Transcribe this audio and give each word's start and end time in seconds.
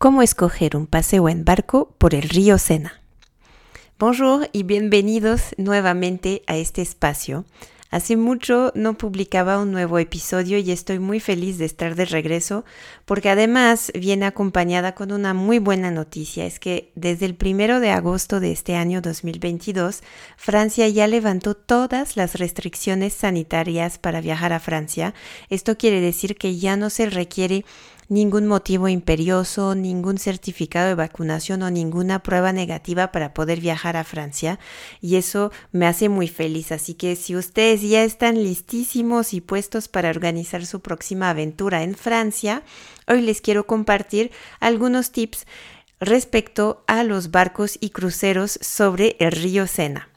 cómo 0.00 0.22
escoger 0.22 0.78
un 0.78 0.86
paseo 0.86 1.28
en 1.28 1.44
barco 1.44 1.94
por 1.98 2.14
el 2.14 2.22
río 2.22 2.56
Sena. 2.56 3.02
Bonjour 3.98 4.48
y 4.50 4.62
bienvenidos 4.62 5.54
nuevamente 5.58 6.42
a 6.46 6.56
este 6.56 6.80
espacio. 6.80 7.44
Hace 7.90 8.16
mucho 8.16 8.72
no 8.74 8.96
publicaba 8.96 9.58
un 9.58 9.72
nuevo 9.72 9.98
episodio 9.98 10.56
y 10.56 10.70
estoy 10.70 11.00
muy 11.00 11.20
feliz 11.20 11.58
de 11.58 11.66
estar 11.66 11.96
de 11.96 12.06
regreso 12.06 12.64
porque 13.04 13.28
además 13.28 13.92
viene 13.92 14.24
acompañada 14.24 14.94
con 14.94 15.12
una 15.12 15.34
muy 15.34 15.58
buena 15.58 15.90
noticia. 15.90 16.46
Es 16.46 16.58
que 16.58 16.92
desde 16.94 17.26
el 17.26 17.34
primero 17.34 17.78
de 17.78 17.90
agosto 17.90 18.40
de 18.40 18.52
este 18.52 18.76
año 18.76 19.02
2022, 19.02 20.02
Francia 20.38 20.88
ya 20.88 21.08
levantó 21.08 21.54
todas 21.54 22.16
las 22.16 22.36
restricciones 22.36 23.12
sanitarias 23.12 23.98
para 23.98 24.22
viajar 24.22 24.54
a 24.54 24.60
Francia. 24.60 25.12
Esto 25.50 25.76
quiere 25.76 26.00
decir 26.00 26.36
que 26.36 26.56
ya 26.56 26.78
no 26.78 26.88
se 26.88 27.10
requiere 27.10 27.66
ningún 28.10 28.48
motivo 28.48 28.88
imperioso, 28.88 29.74
ningún 29.74 30.18
certificado 30.18 30.88
de 30.88 30.96
vacunación 30.96 31.62
o 31.62 31.70
ninguna 31.70 32.22
prueba 32.22 32.52
negativa 32.52 33.12
para 33.12 33.32
poder 33.32 33.60
viajar 33.60 33.96
a 33.96 34.04
Francia 34.04 34.58
y 35.00 35.16
eso 35.16 35.52
me 35.70 35.86
hace 35.86 36.08
muy 36.08 36.26
feliz. 36.26 36.72
Así 36.72 36.94
que 36.94 37.14
si 37.14 37.36
ustedes 37.36 37.82
ya 37.82 38.02
están 38.02 38.42
listísimos 38.42 39.32
y 39.32 39.40
puestos 39.40 39.86
para 39.86 40.10
organizar 40.10 40.66
su 40.66 40.80
próxima 40.80 41.30
aventura 41.30 41.84
en 41.84 41.94
Francia, 41.94 42.64
hoy 43.06 43.22
les 43.22 43.40
quiero 43.40 43.66
compartir 43.66 44.32
algunos 44.58 45.12
tips 45.12 45.46
respecto 46.00 46.82
a 46.88 47.04
los 47.04 47.30
barcos 47.30 47.78
y 47.80 47.90
cruceros 47.90 48.58
sobre 48.60 49.16
el 49.20 49.30
río 49.30 49.68
Sena. 49.68 50.08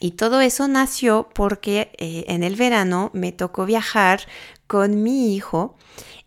Y 0.00 0.12
todo 0.12 0.40
eso 0.40 0.66
nació 0.66 1.28
porque 1.34 1.92
eh, 1.98 2.24
en 2.28 2.42
el 2.42 2.56
verano 2.56 3.10
me 3.14 3.32
tocó 3.32 3.64
viajar 3.64 4.22
con 4.66 5.02
mi 5.02 5.34
hijo 5.34 5.76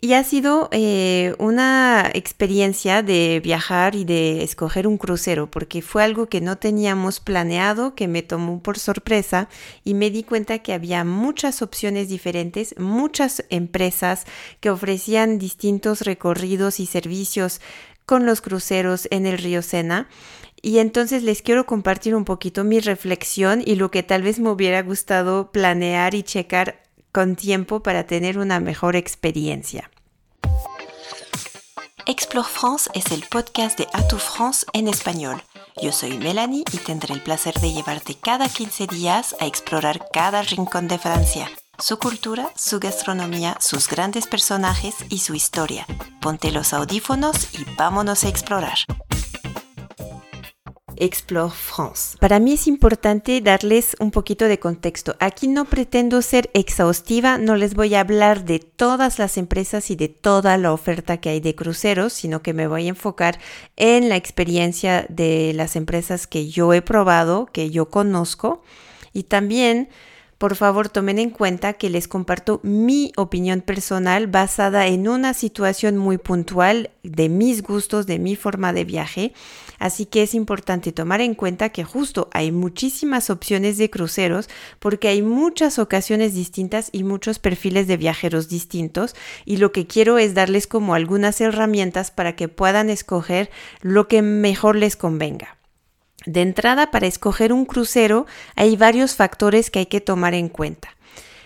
y 0.03 0.13
ha 0.13 0.23
sido 0.23 0.67
eh, 0.71 1.35
una 1.37 2.09
experiencia 2.15 3.03
de 3.03 3.39
viajar 3.43 3.93
y 3.93 4.03
de 4.03 4.43
escoger 4.43 4.87
un 4.87 4.97
crucero, 4.97 5.51
porque 5.51 5.83
fue 5.83 6.03
algo 6.03 6.25
que 6.25 6.41
no 6.41 6.58
teníamos 6.58 7.19
planeado, 7.19 7.93
que 7.93 8.08
me 8.08 8.23
tomó 8.23 8.63
por 8.63 8.80
sorpresa 8.80 9.47
y 9.83 9.93
me 9.93 10.09
di 10.09 10.23
cuenta 10.23 10.58
que 10.59 10.73
había 10.73 11.03
muchas 11.03 11.61
opciones 11.61 12.09
diferentes, 12.09 12.73
muchas 12.80 13.45
empresas 13.49 14.25
que 14.59 14.71
ofrecían 14.71 15.38
distintos 15.38 16.02
recorridos 16.02 16.80
y 16.80 16.88
servicios 16.88 17.61
con 18.08 18.25
los 18.25 18.41
cruceros 18.41 19.08
en 19.11 19.27
el 19.27 19.38
río 19.38 19.61
Sena. 19.61 20.09
Y 20.63 20.80
entonces 20.80 21.21
les 21.21 21.43
quiero 21.43 21.67
compartir 21.67 22.15
un 22.15 22.25
poquito 22.25 22.63
mi 22.63 22.80
reflexión 22.80 23.61
y 23.63 23.75
lo 23.75 23.91
que 23.91 24.02
tal 24.02 24.23
vez 24.23 24.39
me 24.39 24.49
hubiera 24.49 24.81
gustado 24.81 25.52
planear 25.52 26.15
y 26.15 26.23
checar 26.23 26.80
con 27.12 27.36
tiempo 27.36 27.84
para 27.84 28.06
tener 28.06 28.38
una 28.38 28.59
mejor 28.59 28.95
experiencia. 28.95 29.90
Explore 32.06 32.48
France 32.48 32.90
es 32.94 33.12
el 33.12 33.23
podcast 33.30 33.78
de 33.78 33.88
Atout 33.94 34.22
France 34.22 34.66
en 34.73 34.88
español. 34.88 35.42
Yo 35.82 35.92
soy 35.92 36.17
Melanie 36.17 36.64
y 36.73 36.78
tendré 36.78 37.14
el 37.14 37.22
placer 37.22 37.54
de 37.56 37.72
llevarte 37.72 38.16
cada 38.16 38.50
15 38.50 38.88
días 38.88 39.36
a 39.39 39.45
explorar 39.45 40.08
cada 40.12 40.42
rincón 40.42 40.88
de 40.88 40.98
Francia, 40.98 41.50
su 41.78 42.00
cultura, 42.00 42.52
su 42.56 42.80
gastronomía, 42.80 43.56
sus 43.59 43.88
grandes 43.88 44.28
personajes 44.28 44.95
y 45.09 45.20
su 45.20 45.36
historia. 45.36 45.86
Ponte 46.22 46.52
los 46.52 46.73
audífonos 46.73 47.54
y 47.54 47.66
vámonos 47.78 48.23
a 48.23 48.30
explorar. 48.30 48.80
Explore 51.02 51.52
France. 51.52 52.16
Para 52.19 52.39
mí 52.39 52.53
es 52.53 52.67
importante 52.67 53.41
darles 53.41 53.95
un 53.99 54.11
poquito 54.11 54.45
de 54.45 54.59
contexto. 54.59 55.16
Aquí 55.19 55.47
no 55.47 55.66
pretendo 55.66 56.21
ser 56.21 56.52
exhaustiva, 56.53 57.39
no 57.39 57.55
les 57.55 57.73
voy 57.73 57.95
a 57.95 58.02
hablar 58.02 58.45
de 58.45 58.59
todas 58.59 59.17
las 59.17 59.38
empresas 59.38 59.89
y 59.89 59.95
de 59.95 60.09
toda 60.09 60.58
la 60.59 60.71
oferta 60.71 61.17
que 61.17 61.30
hay 61.30 61.39
de 61.39 61.55
cruceros, 61.55 62.13
sino 62.13 62.43
que 62.43 62.53
me 62.53 62.67
voy 62.67 62.85
a 62.85 62.89
enfocar 62.89 63.39
en 63.77 64.09
la 64.09 64.16
experiencia 64.16 65.08
de 65.09 65.53
las 65.55 65.75
empresas 65.75 66.27
que 66.27 66.49
yo 66.49 66.71
he 66.71 66.83
probado, 66.83 67.47
que 67.47 67.71
yo 67.71 67.89
conozco 67.89 68.61
y 69.11 69.23
también 69.23 69.89
por 70.41 70.55
favor 70.55 70.89
tomen 70.89 71.19
en 71.19 71.29
cuenta 71.29 71.73
que 71.73 71.91
les 71.91 72.07
comparto 72.07 72.61
mi 72.63 73.11
opinión 73.15 73.61
personal 73.61 74.25
basada 74.25 74.87
en 74.87 75.07
una 75.07 75.35
situación 75.35 75.97
muy 75.97 76.17
puntual 76.17 76.89
de 77.03 77.29
mis 77.29 77.61
gustos, 77.61 78.07
de 78.07 78.17
mi 78.17 78.35
forma 78.35 78.73
de 78.73 78.83
viaje. 78.83 79.33
Así 79.77 80.07
que 80.07 80.23
es 80.23 80.33
importante 80.33 80.91
tomar 80.91 81.21
en 81.21 81.35
cuenta 81.35 81.69
que 81.69 81.83
justo 81.83 82.27
hay 82.33 82.52
muchísimas 82.52 83.29
opciones 83.29 83.77
de 83.77 83.91
cruceros 83.91 84.49
porque 84.79 85.09
hay 85.09 85.21
muchas 85.21 85.77
ocasiones 85.77 86.33
distintas 86.33 86.89
y 86.91 87.03
muchos 87.03 87.37
perfiles 87.37 87.85
de 87.85 87.97
viajeros 87.97 88.49
distintos 88.49 89.15
y 89.45 89.58
lo 89.58 89.71
que 89.71 89.85
quiero 89.85 90.17
es 90.17 90.33
darles 90.33 90.65
como 90.65 90.95
algunas 90.95 91.39
herramientas 91.39 92.09
para 92.09 92.35
que 92.35 92.47
puedan 92.47 92.89
escoger 92.89 93.52
lo 93.81 94.08
que 94.08 94.23
mejor 94.23 94.75
les 94.75 94.95
convenga. 94.95 95.61
De 96.26 96.42
entrada, 96.42 96.92
para 96.92 97.08
escoger 97.08 97.52
un 97.52 97.65
crucero 97.65 98.26
hay 98.55 98.76
varios 98.76 99.15
factores 99.15 99.71
que 99.71 99.80
hay 99.80 99.86
que 99.87 100.02
tomar 100.02 100.33
en 100.33 100.49
cuenta. 100.49 100.89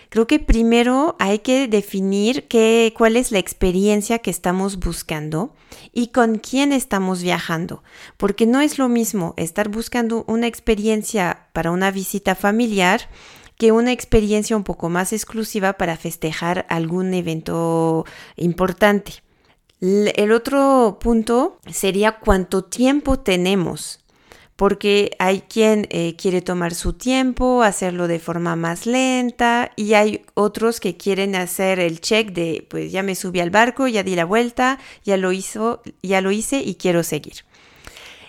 Creo 0.08 0.26
que 0.26 0.38
primero 0.38 1.16
hay 1.18 1.40
que 1.40 1.66
definir 1.66 2.46
qué, 2.48 2.94
cuál 2.96 3.16
es 3.16 3.32
la 3.32 3.38
experiencia 3.38 4.20
que 4.20 4.30
estamos 4.30 4.78
buscando 4.78 5.52
y 5.92 6.08
con 6.08 6.38
quién 6.38 6.72
estamos 6.72 7.22
viajando, 7.22 7.82
porque 8.16 8.46
no 8.46 8.60
es 8.60 8.78
lo 8.78 8.88
mismo 8.88 9.34
estar 9.36 9.68
buscando 9.68 10.24
una 10.28 10.46
experiencia 10.46 11.48
para 11.52 11.70
una 11.70 11.90
visita 11.90 12.34
familiar 12.34 13.08
que 13.58 13.72
una 13.72 13.92
experiencia 13.92 14.56
un 14.56 14.64
poco 14.64 14.88
más 14.88 15.12
exclusiva 15.12 15.74
para 15.74 15.96
festejar 15.96 16.66
algún 16.68 17.12
evento 17.14 18.04
importante. 18.36 19.22
El 19.80 20.32
otro 20.32 20.98
punto 21.00 21.58
sería 21.70 22.18
cuánto 22.20 22.64
tiempo 22.64 23.18
tenemos 23.18 24.00
porque 24.56 25.14
hay 25.18 25.42
quien 25.42 25.86
eh, 25.90 26.16
quiere 26.16 26.40
tomar 26.40 26.74
su 26.74 26.94
tiempo, 26.94 27.62
hacerlo 27.62 28.08
de 28.08 28.18
forma 28.18 28.56
más 28.56 28.86
lenta 28.86 29.70
y 29.76 29.92
hay 29.94 30.24
otros 30.34 30.80
que 30.80 30.96
quieren 30.96 31.36
hacer 31.36 31.78
el 31.78 32.00
check 32.00 32.30
de 32.30 32.66
pues 32.68 32.90
ya 32.90 33.02
me 33.02 33.14
subí 33.14 33.40
al 33.40 33.50
barco, 33.50 33.86
ya 33.86 34.02
di 34.02 34.16
la 34.16 34.24
vuelta, 34.24 34.78
ya 35.04 35.18
lo 35.18 35.32
hizo, 35.32 35.82
ya 36.02 36.22
lo 36.22 36.30
hice 36.30 36.62
y 36.62 36.76
quiero 36.76 37.02
seguir. 37.02 37.44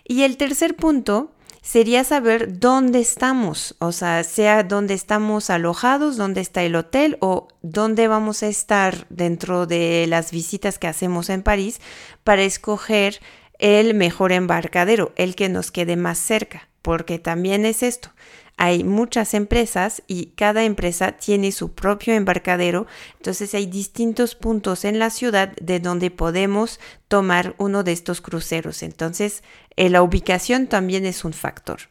Y 0.04 0.24
el 0.24 0.38
tercer 0.38 0.76
punto 0.76 1.32
sería 1.62 2.04
saber 2.06 2.60
dónde 2.60 3.00
estamos, 3.00 3.76
o 3.80 3.92
sea, 3.92 4.24
sea 4.24 4.64
dónde 4.64 4.94
estamos 4.94 5.50
alojados, 5.50 6.16
dónde 6.16 6.40
está 6.40 6.64
el 6.64 6.76
hotel 6.76 7.18
o 7.20 7.50
dónde 7.62 8.08
vamos 8.08 8.42
a 8.42 8.48
estar 8.48 9.06
dentro 9.10 9.66
de 9.66 10.06
las 10.08 10.32
visitas 10.32 10.80
que 10.80 10.88
hacemos 10.88 11.30
en 11.30 11.44
París 11.44 11.82
para 12.24 12.44
escoger 12.44 13.20
el 13.60 13.94
mejor 13.94 14.32
embarcadero, 14.32 15.14
el 15.16 15.36
que 15.36 15.50
nos 15.50 15.72
quede 15.72 15.96
más 15.96 16.18
cerca, 16.18 16.70
porque 16.82 17.20
también 17.20 17.66
es 17.66 17.84
esto. 17.84 18.12
Hay 18.60 18.84
muchas 18.84 19.36
empresas 19.36 20.02
y 20.08 20.28
cada 20.36 20.64
empresa 20.64 21.12
tiene 21.12 21.52
su 21.52 21.74
propio 21.74 22.16
embarcadero, 22.16 22.88
entonces 23.18 23.54
hay 23.54 23.68
distintos 23.68 24.34
puntos 24.34 24.84
en 24.84 24.98
la 24.98 25.12
ciudad 25.12 25.56
de 25.62 25.80
donde 25.80 26.10
podemos 26.10 26.80
tomar 27.08 27.54
uno 27.60 27.84
de 27.84 27.92
estos 27.92 28.20
cruceros. 28.20 28.82
Entonces, 28.82 29.44
eh, 29.76 29.90
la 29.90 30.02
ubicación 30.02 30.66
también 30.66 31.06
es 31.06 31.24
un 31.24 31.34
factor. 31.34 31.82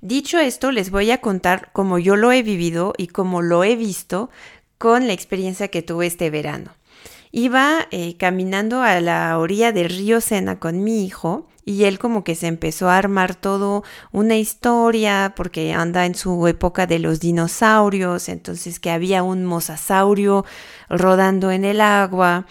Dicho 0.00 0.38
esto, 0.38 0.70
les 0.70 0.90
voy 0.90 1.10
a 1.10 1.20
contar 1.20 1.70
cómo 1.72 1.98
yo 1.98 2.14
lo 2.14 2.30
he 2.30 2.44
vivido 2.44 2.92
y 2.96 3.08
cómo 3.08 3.42
lo 3.42 3.64
he 3.64 3.74
visto 3.74 4.30
con 4.78 5.08
la 5.08 5.14
experiencia 5.14 5.68
que 5.68 5.82
tuve 5.82 6.06
este 6.06 6.30
verano. 6.30 6.76
Iba 7.38 7.86
eh, 7.90 8.16
caminando 8.16 8.80
a 8.80 8.98
la 9.02 9.38
orilla 9.38 9.70
del 9.70 9.90
río 9.90 10.22
Sena 10.22 10.58
con 10.58 10.82
mi 10.82 11.04
hijo 11.04 11.46
y 11.66 11.84
él 11.84 11.98
como 11.98 12.24
que 12.24 12.34
se 12.34 12.46
empezó 12.46 12.88
a 12.88 12.96
armar 12.96 13.34
todo 13.34 13.84
una 14.10 14.36
historia 14.36 15.34
porque 15.36 15.74
anda 15.74 16.06
en 16.06 16.14
su 16.14 16.46
época 16.46 16.86
de 16.86 16.98
los 16.98 17.20
dinosaurios, 17.20 18.30
entonces 18.30 18.80
que 18.80 18.90
había 18.90 19.22
un 19.22 19.44
mosasaurio 19.44 20.46
rodando 20.88 21.50
en 21.50 21.66
el 21.66 21.82
agua 21.82 22.46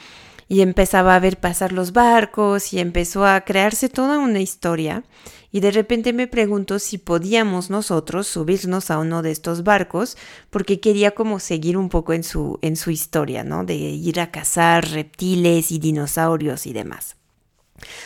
y 0.47 0.61
empezaba 0.61 1.15
a 1.15 1.19
ver 1.19 1.39
pasar 1.39 1.71
los 1.71 1.91
barcos 1.91 2.73
y 2.73 2.79
empezó 2.79 3.25
a 3.25 3.41
crearse 3.41 3.89
toda 3.89 4.19
una 4.19 4.39
historia 4.39 5.03
y 5.51 5.61
de 5.61 5.71
repente 5.71 6.11
me 6.11 6.27
preguntó 6.27 6.79
si 6.79 6.97
podíamos 6.97 7.69
nosotros 7.69 8.27
subirnos 8.27 8.91
a 8.91 8.99
uno 8.99 9.21
de 9.21 9.31
estos 9.31 9.63
barcos 9.63 10.17
porque 10.49 10.81
quería 10.81 11.11
como 11.11 11.39
seguir 11.39 11.77
un 11.77 11.87
poco 11.89 12.11
en 12.11 12.23
su, 12.23 12.59
en 12.61 12.75
su 12.75 12.91
historia, 12.91 13.43
¿no? 13.45 13.63
De 13.63 13.75
ir 13.75 14.19
a 14.19 14.31
cazar 14.31 14.85
reptiles 14.91 15.71
y 15.71 15.79
dinosaurios 15.79 16.65
y 16.67 16.73
demás. 16.73 17.15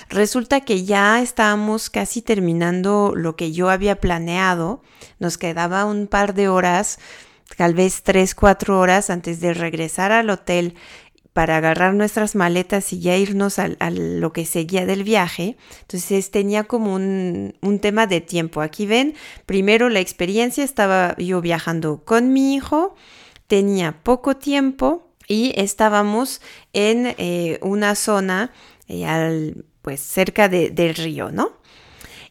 Resulta 0.10 0.62
que 0.62 0.86
ya 0.86 1.22
estábamos 1.22 1.90
casi 1.90 2.22
terminando 2.22 3.14
lo 3.16 3.36
que 3.36 3.52
yo 3.52 3.70
había 3.70 4.00
planeado, 4.00 4.84
nos 5.20 5.38
quedaba 5.38 5.86
un 5.86 6.08
par 6.08 6.34
de 6.34 6.50
horas, 6.50 7.00
tal 7.58 7.74
vez 7.74 8.04
tres, 8.04 8.36
cuatro 8.36 8.80
horas 8.80 9.10
antes 9.10 9.40
de 9.40 9.54
regresar 9.54 10.12
al 10.12 10.30
hotel 10.30 10.76
para 11.34 11.58
agarrar 11.58 11.94
nuestras 11.94 12.36
maletas 12.36 12.92
y 12.94 13.00
ya 13.00 13.16
irnos 13.16 13.60
a, 13.60 13.70
lo 13.92 14.34
que 14.34 14.46
seguía 14.46 14.86
del 14.86 15.04
viaje. 15.04 15.58
Entonces 15.82 16.32
tenía 16.32 16.64
como 16.64 16.96
un, 16.96 17.56
un, 17.62 17.80
tema 17.80 18.08
de 18.08 18.22
tiempo. 18.22 18.62
Aquí 18.62 18.86
ven, 18.86 19.16
primero 19.46 19.90
la 19.90 20.00
experiencia, 20.00 20.64
estaba 20.64 21.16
yo 21.18 21.42
viajando 21.42 22.04
con 22.04 22.34
mi 22.34 22.56
hijo, 22.56 22.96
tenía 23.48 24.04
poco 24.04 24.38
tiempo 24.38 25.10
y 25.30 25.54
estábamos 25.56 26.42
en 26.74 27.16
eh, 27.18 27.60
una 27.62 27.96
zona 27.96 28.52
eh, 28.88 29.54
pues 29.82 30.02
cerca 30.02 30.50
del 30.50 30.96
río, 30.96 31.32
¿no? 31.32 31.59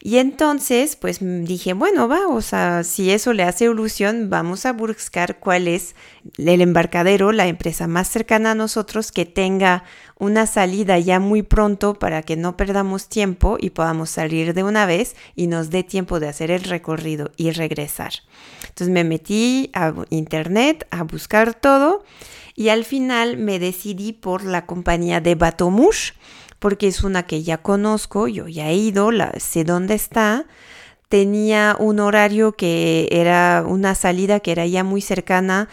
Y 0.00 0.18
entonces, 0.18 0.94
pues 0.94 1.18
dije, 1.20 1.72
bueno, 1.72 2.06
va, 2.06 2.28
o 2.28 2.40
sea, 2.40 2.84
si 2.84 3.10
eso 3.10 3.32
le 3.32 3.42
hace 3.42 3.64
ilusión, 3.64 4.30
vamos 4.30 4.64
a 4.64 4.72
buscar 4.72 5.40
cuál 5.40 5.66
es 5.66 5.96
el 6.36 6.60
embarcadero, 6.60 7.32
la 7.32 7.48
empresa 7.48 7.88
más 7.88 8.06
cercana 8.06 8.52
a 8.52 8.54
nosotros 8.54 9.10
que 9.10 9.24
tenga 9.24 9.82
una 10.16 10.46
salida 10.46 10.98
ya 11.00 11.18
muy 11.18 11.42
pronto 11.42 11.94
para 11.94 12.22
que 12.22 12.36
no 12.36 12.56
perdamos 12.56 13.08
tiempo 13.08 13.56
y 13.60 13.70
podamos 13.70 14.10
salir 14.10 14.54
de 14.54 14.62
una 14.62 14.86
vez 14.86 15.16
y 15.34 15.48
nos 15.48 15.70
dé 15.70 15.82
tiempo 15.82 16.20
de 16.20 16.28
hacer 16.28 16.52
el 16.52 16.62
recorrido 16.62 17.32
y 17.36 17.50
regresar. 17.50 18.12
Entonces 18.68 18.90
me 18.90 19.02
metí 19.02 19.70
a 19.74 19.92
internet 20.10 20.86
a 20.92 21.02
buscar 21.02 21.54
todo 21.54 22.04
y 22.54 22.68
al 22.68 22.84
final 22.84 23.36
me 23.36 23.58
decidí 23.58 24.12
por 24.12 24.44
la 24.44 24.64
compañía 24.64 25.20
de 25.20 25.34
Batomush 25.34 26.12
porque 26.58 26.88
es 26.88 27.02
una 27.02 27.24
que 27.26 27.42
ya 27.42 27.58
conozco, 27.58 28.28
yo 28.28 28.48
ya 28.48 28.68
he 28.70 28.76
ido, 28.76 29.10
la, 29.10 29.32
sé 29.38 29.64
dónde 29.64 29.94
está. 29.94 30.46
Tenía 31.08 31.74
un 31.78 32.00
horario 32.00 32.52
que 32.52 33.08
era 33.10 33.64
una 33.66 33.94
salida 33.94 34.40
que 34.40 34.52
era 34.52 34.66
ya 34.66 34.84
muy 34.84 35.00
cercana 35.00 35.68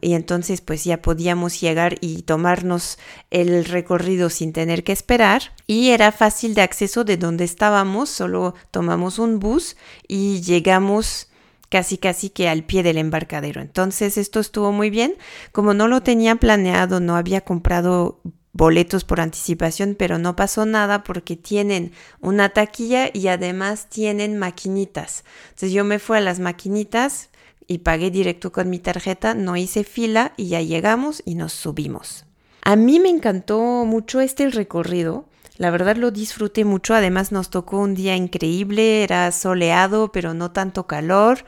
y 0.00 0.14
entonces 0.14 0.60
pues 0.60 0.84
ya 0.84 1.02
podíamos 1.02 1.60
llegar 1.60 1.96
y 2.00 2.22
tomarnos 2.22 2.98
el 3.30 3.64
recorrido 3.64 4.30
sin 4.30 4.52
tener 4.52 4.82
que 4.82 4.92
esperar 4.92 5.52
y 5.66 5.90
era 5.90 6.10
fácil 6.12 6.54
de 6.54 6.62
acceso 6.62 7.04
de 7.04 7.16
donde 7.16 7.44
estábamos, 7.44 8.08
solo 8.08 8.54
tomamos 8.70 9.18
un 9.18 9.38
bus 9.38 9.76
y 10.08 10.40
llegamos 10.42 11.28
casi 11.68 11.98
casi 11.98 12.30
que 12.30 12.48
al 12.48 12.64
pie 12.64 12.82
del 12.82 12.98
embarcadero. 12.98 13.60
Entonces 13.60 14.16
esto 14.18 14.40
estuvo 14.40 14.72
muy 14.72 14.90
bien. 14.90 15.14
Como 15.52 15.74
no 15.74 15.88
lo 15.88 16.02
tenía 16.02 16.36
planeado, 16.36 17.00
no 17.00 17.16
había 17.16 17.40
comprado 17.42 18.20
boletos 18.56 19.04
por 19.04 19.20
anticipación, 19.20 19.94
pero 19.98 20.18
no 20.18 20.34
pasó 20.34 20.64
nada 20.64 21.04
porque 21.04 21.36
tienen 21.36 21.92
una 22.20 22.48
taquilla 22.48 23.10
y 23.12 23.28
además 23.28 23.88
tienen 23.88 24.38
maquinitas. 24.38 25.24
Entonces 25.50 25.72
yo 25.72 25.84
me 25.84 25.98
fui 25.98 26.16
a 26.16 26.22
las 26.22 26.40
maquinitas 26.40 27.28
y 27.68 27.78
pagué 27.78 28.10
directo 28.10 28.52
con 28.52 28.70
mi 28.70 28.78
tarjeta, 28.78 29.34
no 29.34 29.56
hice 29.56 29.84
fila 29.84 30.32
y 30.36 30.48
ya 30.48 30.62
llegamos 30.62 31.22
y 31.26 31.34
nos 31.34 31.52
subimos. 31.52 32.24
A 32.62 32.76
mí 32.76 32.98
me 32.98 33.10
encantó 33.10 33.60
mucho 33.84 34.20
este 34.20 34.48
recorrido. 34.48 35.26
La 35.58 35.70
verdad 35.70 35.96
lo 35.96 36.10
disfruté 36.10 36.64
mucho, 36.64 36.94
además 36.94 37.32
nos 37.32 37.50
tocó 37.50 37.78
un 37.78 37.94
día 37.94 38.16
increíble, 38.16 39.02
era 39.02 39.30
soleado, 39.32 40.12
pero 40.12 40.34
no 40.34 40.50
tanto 40.50 40.86
calor. 40.86 41.44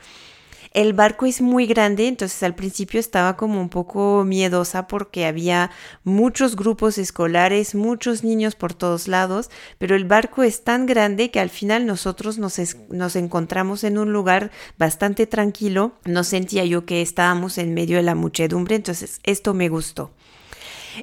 El 0.71 0.93
barco 0.93 1.25
es 1.25 1.41
muy 1.41 1.65
grande, 1.65 2.07
entonces 2.07 2.43
al 2.43 2.53
principio 2.53 2.99
estaba 2.99 3.35
como 3.37 3.59
un 3.59 3.69
poco 3.69 4.23
miedosa 4.23 4.85
porque 4.85 5.25
había 5.25 5.71
muchos 6.03 6.55
grupos 6.55 6.99
escolares, 6.99 7.73
muchos 7.73 8.23
niños 8.23 8.53
por 8.53 8.75
todos 8.75 9.07
lados, 9.07 9.49
pero 9.79 9.95
el 9.95 10.05
barco 10.05 10.43
es 10.43 10.63
tan 10.63 10.85
grande 10.85 11.31
que 11.31 11.39
al 11.39 11.49
final 11.49 11.87
nosotros 11.87 12.37
nos, 12.37 12.59
nos 12.89 13.15
encontramos 13.15 13.83
en 13.83 13.97
un 13.97 14.13
lugar 14.13 14.51
bastante 14.77 15.25
tranquilo. 15.25 15.93
No 16.05 16.23
sentía 16.23 16.63
yo 16.65 16.85
que 16.85 17.01
estábamos 17.01 17.57
en 17.57 17.73
medio 17.73 17.97
de 17.97 18.03
la 18.03 18.13
muchedumbre, 18.13 18.75
entonces 18.75 19.21
esto 19.23 19.55
me 19.55 19.69
gustó. 19.69 20.11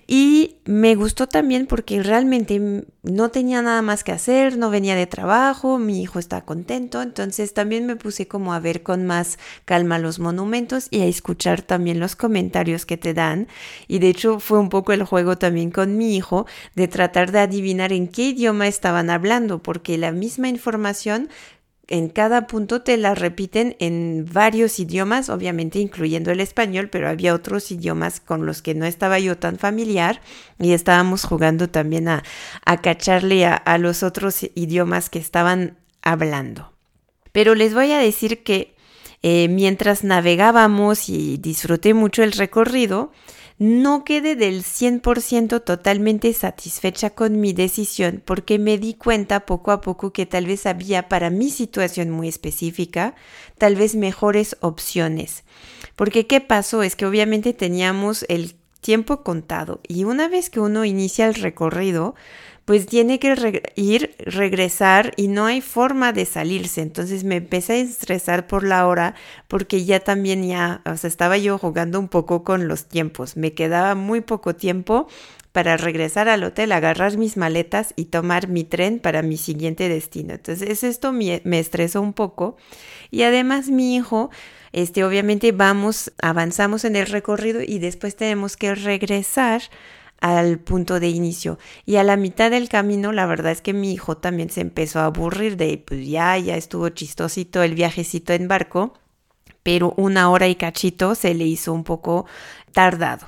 Y 0.07 0.57
me 0.65 0.95
gustó 0.95 1.27
también 1.27 1.67
porque 1.67 2.03
realmente 2.03 2.85
no 3.03 3.29
tenía 3.31 3.63
nada 3.63 3.83
más 3.83 4.05
que 4.05 4.13
hacer, 4.13 4.59
no 4.59 4.71
venía 4.71 4.97
de 4.97 5.07
trabajo, 5.07 5.79
mi 5.79 6.03
hijo 6.03 6.19
está 6.19 6.45
contento, 6.45 7.03
entonces 7.03 7.55
también 7.55 7.87
me 7.87 7.97
puse 7.97 8.27
como 8.27 8.53
a 8.53 8.61
ver 8.61 8.83
con 8.83 9.07
más 9.07 9.39
calma 9.65 9.99
los 9.99 10.19
monumentos 10.19 10.89
y 10.91 11.01
a 11.03 11.07
escuchar 11.07 11.63
también 11.63 12.01
los 12.01 12.17
comentarios 12.17 12.85
que 12.85 12.97
te 12.97 13.15
dan. 13.15 13.49
Y 13.87 14.01
de 14.01 14.09
hecho 14.09 14.41
fue 14.41 14.59
un 14.59 14.69
poco 14.69 14.93
el 14.93 15.05
juego 15.05 15.39
también 15.39 15.71
con 15.71 15.97
mi 15.97 16.17
hijo 16.17 16.47
de 16.75 16.89
tratar 16.89 17.33
de 17.33 17.41
adivinar 17.41 17.93
en 17.93 18.09
qué 18.09 18.29
idioma 18.29 18.67
estaban 18.67 19.11
hablando, 19.11 19.63
porque 19.63 19.99
la 19.99 20.13
misma 20.13 20.49
información 20.49 21.29
en 21.89 22.09
cada 22.09 22.49
punto 22.49 22.83
te 22.83 22.97
la 22.97 23.15
repiten 23.15 23.77
en 23.79 24.27
varios 24.33 24.81
idiomas, 24.81 25.29
obviamente 25.29 25.79
incluyendo 25.79 26.33
el 26.33 26.41
español, 26.41 26.89
pero 26.91 27.09
había 27.09 27.35
otros 27.35 27.71
idiomas 27.71 28.19
con 28.19 28.45
los 28.45 28.61
que 28.61 28.75
no 28.75 28.87
estaba 28.87 29.21
yo 29.21 29.39
tan 29.39 29.57
familiar 29.57 30.21
y 30.59 30.73
estábamos 30.73 31.25
jugando 31.25 31.69
también 31.69 32.09
a, 32.09 32.25
cacharle 32.83 33.47
a, 33.47 33.79
los 33.79 34.03
otros 34.03 34.43
idiomas 34.55 35.11
que 35.11 35.21
estaban 35.21 35.79
hablando. 36.03 36.73
Pero 37.31 37.55
les 37.55 37.73
voy 37.73 37.93
a 37.93 37.99
decir 37.99 38.43
que 38.43 38.75
eh, 39.23 39.47
mientras 39.49 40.03
navegábamos 40.03 41.09
y 41.09 41.37
disfruté 41.37 41.95
mucho 41.95 42.25
el 42.25 42.33
recorrido, 42.33 43.13
no 43.59 44.05
quedé 44.05 44.37
del 44.37 44.63
100% 44.63 45.65
totalmente 45.65 46.33
satisfecha 46.35 47.11
con 47.11 47.41
mi 47.41 47.53
decisión 47.55 48.23
porque 48.25 48.59
me 48.59 48.77
di 48.77 48.95
cuenta 48.95 49.47
poco 49.47 49.71
a 49.71 49.81
poco 49.81 50.13
que 50.13 50.27
tal 50.27 50.47
vez 50.47 50.67
había 50.67 51.09
para 51.09 51.31
mi 51.31 51.51
situación 51.51 52.11
muy 52.11 52.29
específica, 52.29 53.15
tal 53.57 53.77
vez 53.77 53.95
mejores 53.95 54.57
opciones. 54.61 55.45
Porque 55.95 56.27
qué 56.27 56.43
pasó 56.43 56.83
es 56.83 56.97
que 56.97 57.07
obviamente 57.07 57.55
teníamos 57.55 58.27
el 58.29 58.57
tiempo 58.83 59.23
contado 59.23 59.81
y 59.89 60.05
una 60.05 60.29
vez 60.29 60.51
que 60.51 60.61
uno 60.61 60.85
inicia 60.85 61.27
el 61.27 61.35
recorrido, 61.35 62.15
pues 62.67 62.87
tiene 62.87 63.21
que 63.21 63.63
ir, 63.77 64.17
regresar 64.19 65.13
y 65.17 65.29
no 65.29 65.47
hay 65.47 65.61
forma 65.61 66.13
de 66.13 66.27
salirse. 66.27 66.83
Entonces 66.83 67.23
me 67.23 67.37
empecé 67.37 67.75
a 67.75 67.77
estresar 67.77 68.49
por 68.49 68.65
la 68.65 68.89
hora 68.89 69.15
porque 69.47 69.85
ya 69.85 70.01
también 70.01 70.47
ya, 70.47 70.83
o 70.85 70.97
sea, 70.97 71.09
estaba 71.09 71.39
yo 71.39 71.59
jugando 71.59 72.01
un 72.01 72.09
poco 72.09 72.43
con 72.43 72.67
los 72.67 72.87
tiempos. 72.87 73.37
Me 73.37 73.55
quedaba 73.55 73.95
muy 73.95 74.21
poco 74.21 74.57
tiempo 74.57 75.07
para 75.53 75.77
regresar 75.77 76.29
al 76.29 76.43
hotel, 76.43 76.73
agarrar 76.73 77.17
mis 77.17 77.37
maletas 77.37 77.95
y 77.95 78.07
tomar 78.07 78.49
mi 78.49 78.65
tren 78.65 78.99
para 78.99 79.23
mi 79.23 79.37
siguiente 79.37 79.89
destino. 79.89 80.35
Entonces 80.35 80.83
esto 80.83 81.13
me, 81.13 81.41
me 81.45 81.61
estresó 81.61 82.03
un 82.03 82.15
poco 82.15 82.57
y 83.13 83.23
además 83.23 83.69
mi 83.69 83.95
hijo 83.95 84.31
este, 84.73 85.05
obviamente 85.05 85.53
vamos, 85.53 86.13
avanzamos 86.21 86.85
en 86.85 86.97
el 86.97 87.07
recorrido 87.07 87.63
y 87.63 87.79
después 87.79 88.17
tenemos 88.17 88.57
que 88.57 88.75
regresar 88.75 89.63
al 90.21 90.59
punto 90.59 91.01
de 91.01 91.09
inicio. 91.09 91.59
Y 91.85 91.97
a 91.97 92.05
la 92.05 92.17
mitad 92.17 92.51
del 92.51 92.69
camino, 92.69 93.13
la 93.13 93.27
verdad 93.27 93.53
es 93.53 93.63
que 93.63 93.73
mi 93.73 93.93
hijo 93.93 94.17
también 94.17 94.51
se 94.51 94.61
empezó 94.61 95.01
a 95.01 95.07
aburrir 95.07 95.57
de, 95.57 95.79
pues 95.79 96.07
ya, 96.07 96.37
ya 96.39 96.57
estuvo 96.57 96.89
chistosito 96.89 97.63
el 97.63 97.75
viajecito 97.75 98.33
en 98.33 98.49
barco, 98.49 98.95
pero 99.63 99.95
una 99.97 100.31
hora 100.31 100.49
y 100.49 100.55
cachito 100.55 101.15
se 101.15 101.35
le 101.35 101.45
hizo 101.45 101.73
un 101.73 101.85
poco 101.85 102.27
tardado. 102.73 103.27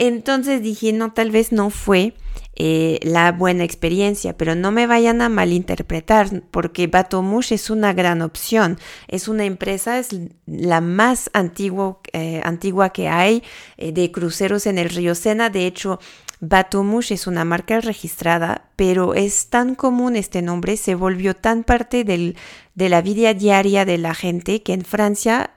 Entonces 0.00 0.62
dije, 0.62 0.94
no, 0.94 1.12
tal 1.12 1.30
vez 1.30 1.52
no 1.52 1.68
fue 1.68 2.14
eh, 2.56 3.00
la 3.02 3.32
buena 3.32 3.64
experiencia, 3.64 4.34
pero 4.34 4.54
no 4.54 4.72
me 4.72 4.86
vayan 4.86 5.20
a 5.20 5.28
malinterpretar 5.28 6.42
porque 6.50 6.86
Batomush 6.86 7.52
es 7.52 7.68
una 7.68 7.92
gran 7.92 8.22
opción. 8.22 8.78
Es 9.08 9.28
una 9.28 9.44
empresa, 9.44 9.98
es 9.98 10.08
la 10.46 10.80
más 10.80 11.28
antigua, 11.34 11.98
eh, 12.14 12.40
antigua 12.44 12.94
que 12.94 13.08
hay 13.08 13.42
eh, 13.76 13.92
de 13.92 14.10
cruceros 14.10 14.64
en 14.66 14.78
el 14.78 14.88
río 14.88 15.14
Sena. 15.14 15.50
De 15.50 15.66
hecho, 15.66 16.00
Batomush 16.40 17.12
es 17.12 17.26
una 17.26 17.44
marca 17.44 17.78
registrada, 17.82 18.70
pero 18.76 19.12
es 19.12 19.48
tan 19.48 19.74
común 19.74 20.16
este 20.16 20.40
nombre, 20.40 20.78
se 20.78 20.94
volvió 20.94 21.36
tan 21.36 21.62
parte 21.62 22.04
del, 22.04 22.38
de 22.74 22.88
la 22.88 23.02
vida 23.02 23.34
diaria 23.34 23.84
de 23.84 23.98
la 23.98 24.14
gente 24.14 24.62
que 24.62 24.72
en 24.72 24.86
Francia 24.86 25.50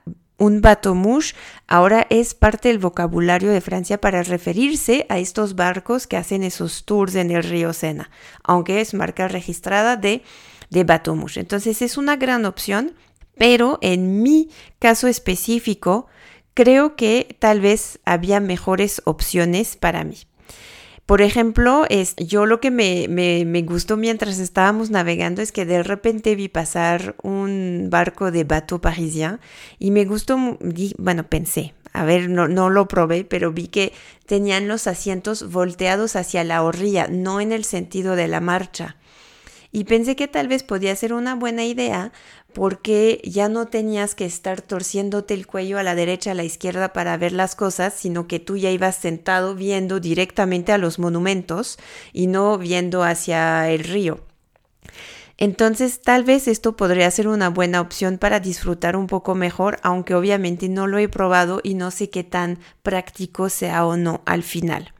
un 0.44 0.60
bateau-mouche 0.60 1.36
ahora 1.68 2.06
es 2.10 2.34
parte 2.34 2.68
del 2.68 2.78
vocabulario 2.78 3.50
de 3.52 3.62
Francia 3.62 4.02
para 4.02 4.24
referirse 4.24 5.06
a 5.08 5.18
estos 5.18 5.56
barcos 5.56 6.06
que 6.06 6.18
hacen 6.18 6.44
esos 6.44 6.84
tours 6.84 7.16
en 7.16 7.32
el 7.32 7.44
río 7.44 7.72
Sena, 7.72 8.12
aunque 8.44 8.82
es 8.82 8.94
marca 8.94 9.30
registrada 9.30 9.96
de, 9.96 10.22
de 10.70 10.84
bateau-mouche. 10.84 11.40
Entonces 11.40 11.82
es 11.82 11.98
una 11.98 12.18
gran 12.18 12.44
opción, 12.46 12.94
pero 13.38 13.80
en 13.82 14.22
mi 14.22 14.50
caso 14.80 15.08
específico 15.08 16.08
creo 16.54 16.98
que 16.98 17.38
tal 17.40 17.62
vez 17.62 18.00
había 18.04 18.42
mejores 18.42 19.02
opciones 19.06 19.78
para 19.78 20.04
mí. 20.04 20.18
Por 21.06 21.22
ejemplo, 21.22 21.86
es, 21.90 22.16
yo 22.16 22.46
lo 22.46 22.62
que 22.62 22.72
me, 22.72 23.08
me, 23.10 23.62
gustó 23.64 23.98
mientras 23.98 24.40
estábamos 24.40 24.90
navegando 24.90 25.42
es 25.42 25.52
que 25.52 25.66
de 25.66 25.84
repente 25.84 26.36
vi 26.36 26.48
pasar 26.48 27.16
un 27.24 27.88
barco 27.90 28.32
de 28.32 28.46
bateau 28.46 28.80
parisien 28.80 29.42
y 29.80 29.92
me 29.92 30.06
gustó, 30.06 30.38
bueno, 30.98 31.24
pensé, 31.28 31.74
a 31.92 32.06
ver, 32.06 32.30
no, 32.30 32.48
no 32.48 32.70
lo 32.70 32.88
probé, 32.88 33.26
pero 33.26 33.52
vi 33.52 33.68
que 33.68 33.92
tenían 34.26 34.70
los 34.70 34.88
asientos 34.88 35.52
volteados 35.52 36.16
hacia 36.16 36.46
la 36.46 36.64
orilla, 36.64 37.08
no 37.10 37.42
en 37.42 37.52
el 37.52 37.66
sentido 37.66 38.16
de 38.16 38.30
la 38.30 38.40
marcha. 38.40 38.96
Y 39.76 39.86
pensé 39.86 40.16
que 40.16 40.28
tal 40.28 40.48
vez 40.48 40.62
podía 40.62 40.96
ser 40.96 41.14
una 41.14 41.34
buena 41.34 41.66
idea 41.66 42.12
porque 42.54 43.20
ya 43.24 43.50
no 43.50 43.66
tenías 43.66 44.14
que 44.14 44.24
estar 44.24 44.62
torciéndote 44.62 45.34
el 45.34 45.48
cuello 45.48 45.80
a 45.80 45.84
la 45.84 45.96
derecha, 45.96 46.32
a 46.32 46.36
la 46.36 46.44
izquierda 46.44 46.94
para 46.94 47.18
ver 47.18 47.32
las 47.32 47.56
cosas, 47.56 47.96
sino 47.96 48.28
que 48.28 48.40
tú 48.40 48.56
ya 48.56 48.70
ibas 48.70 48.96
sentado 48.98 49.56
viendo 49.56 50.00
directamente 50.00 50.72
a 50.72 50.78
los 50.78 51.00
monumentos 51.00 51.80
y 52.14 52.28
no 52.28 52.60
viendo 52.60 53.02
hacia 53.04 53.68
el 53.72 53.84
río. 53.84 54.20
Entonces 55.38 56.04
tal 56.04 56.24
vez 56.24 56.48
esto 56.48 56.78
podría 56.78 57.10
ser 57.10 57.28
una 57.28 57.50
buena 57.50 57.82
opción 57.82 58.20
para 58.20 58.40
disfrutar 58.40 58.96
un 58.96 59.08
poco 59.08 59.34
mejor, 59.34 59.80
aunque 59.82 60.14
obviamente 60.14 60.70
no 60.70 60.86
lo 60.86 61.00
he 61.00 61.10
probado 61.10 61.62
y 61.64 61.74
no 61.74 61.90
sé 61.90 62.12
qué 62.12 62.24
tan 62.24 62.60
práctico 62.84 63.50
sea 63.50 63.88
o 63.88 63.98
no 63.98 64.22
al 64.28 64.44
final. 64.44 64.94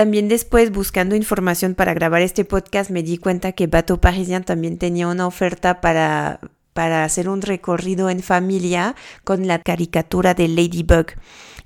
También 0.00 0.28
después, 0.28 0.72
buscando 0.72 1.14
información 1.14 1.74
para 1.74 1.92
grabar 1.92 2.22
este 2.22 2.46
podcast, 2.46 2.88
me 2.88 3.02
di 3.02 3.18
cuenta 3.18 3.52
que 3.52 3.66
Bateau 3.66 4.00
Parisien 4.00 4.42
también 4.44 4.78
tenía 4.78 5.06
una 5.08 5.26
oferta 5.26 5.82
para 5.82 6.40
para 6.72 7.04
hacer 7.04 7.28
un 7.28 7.42
recorrido 7.42 8.08
en 8.08 8.22
familia 8.22 8.94
con 9.24 9.46
la 9.46 9.58
caricatura 9.58 10.32
de 10.32 10.48
Ladybug 10.48 11.06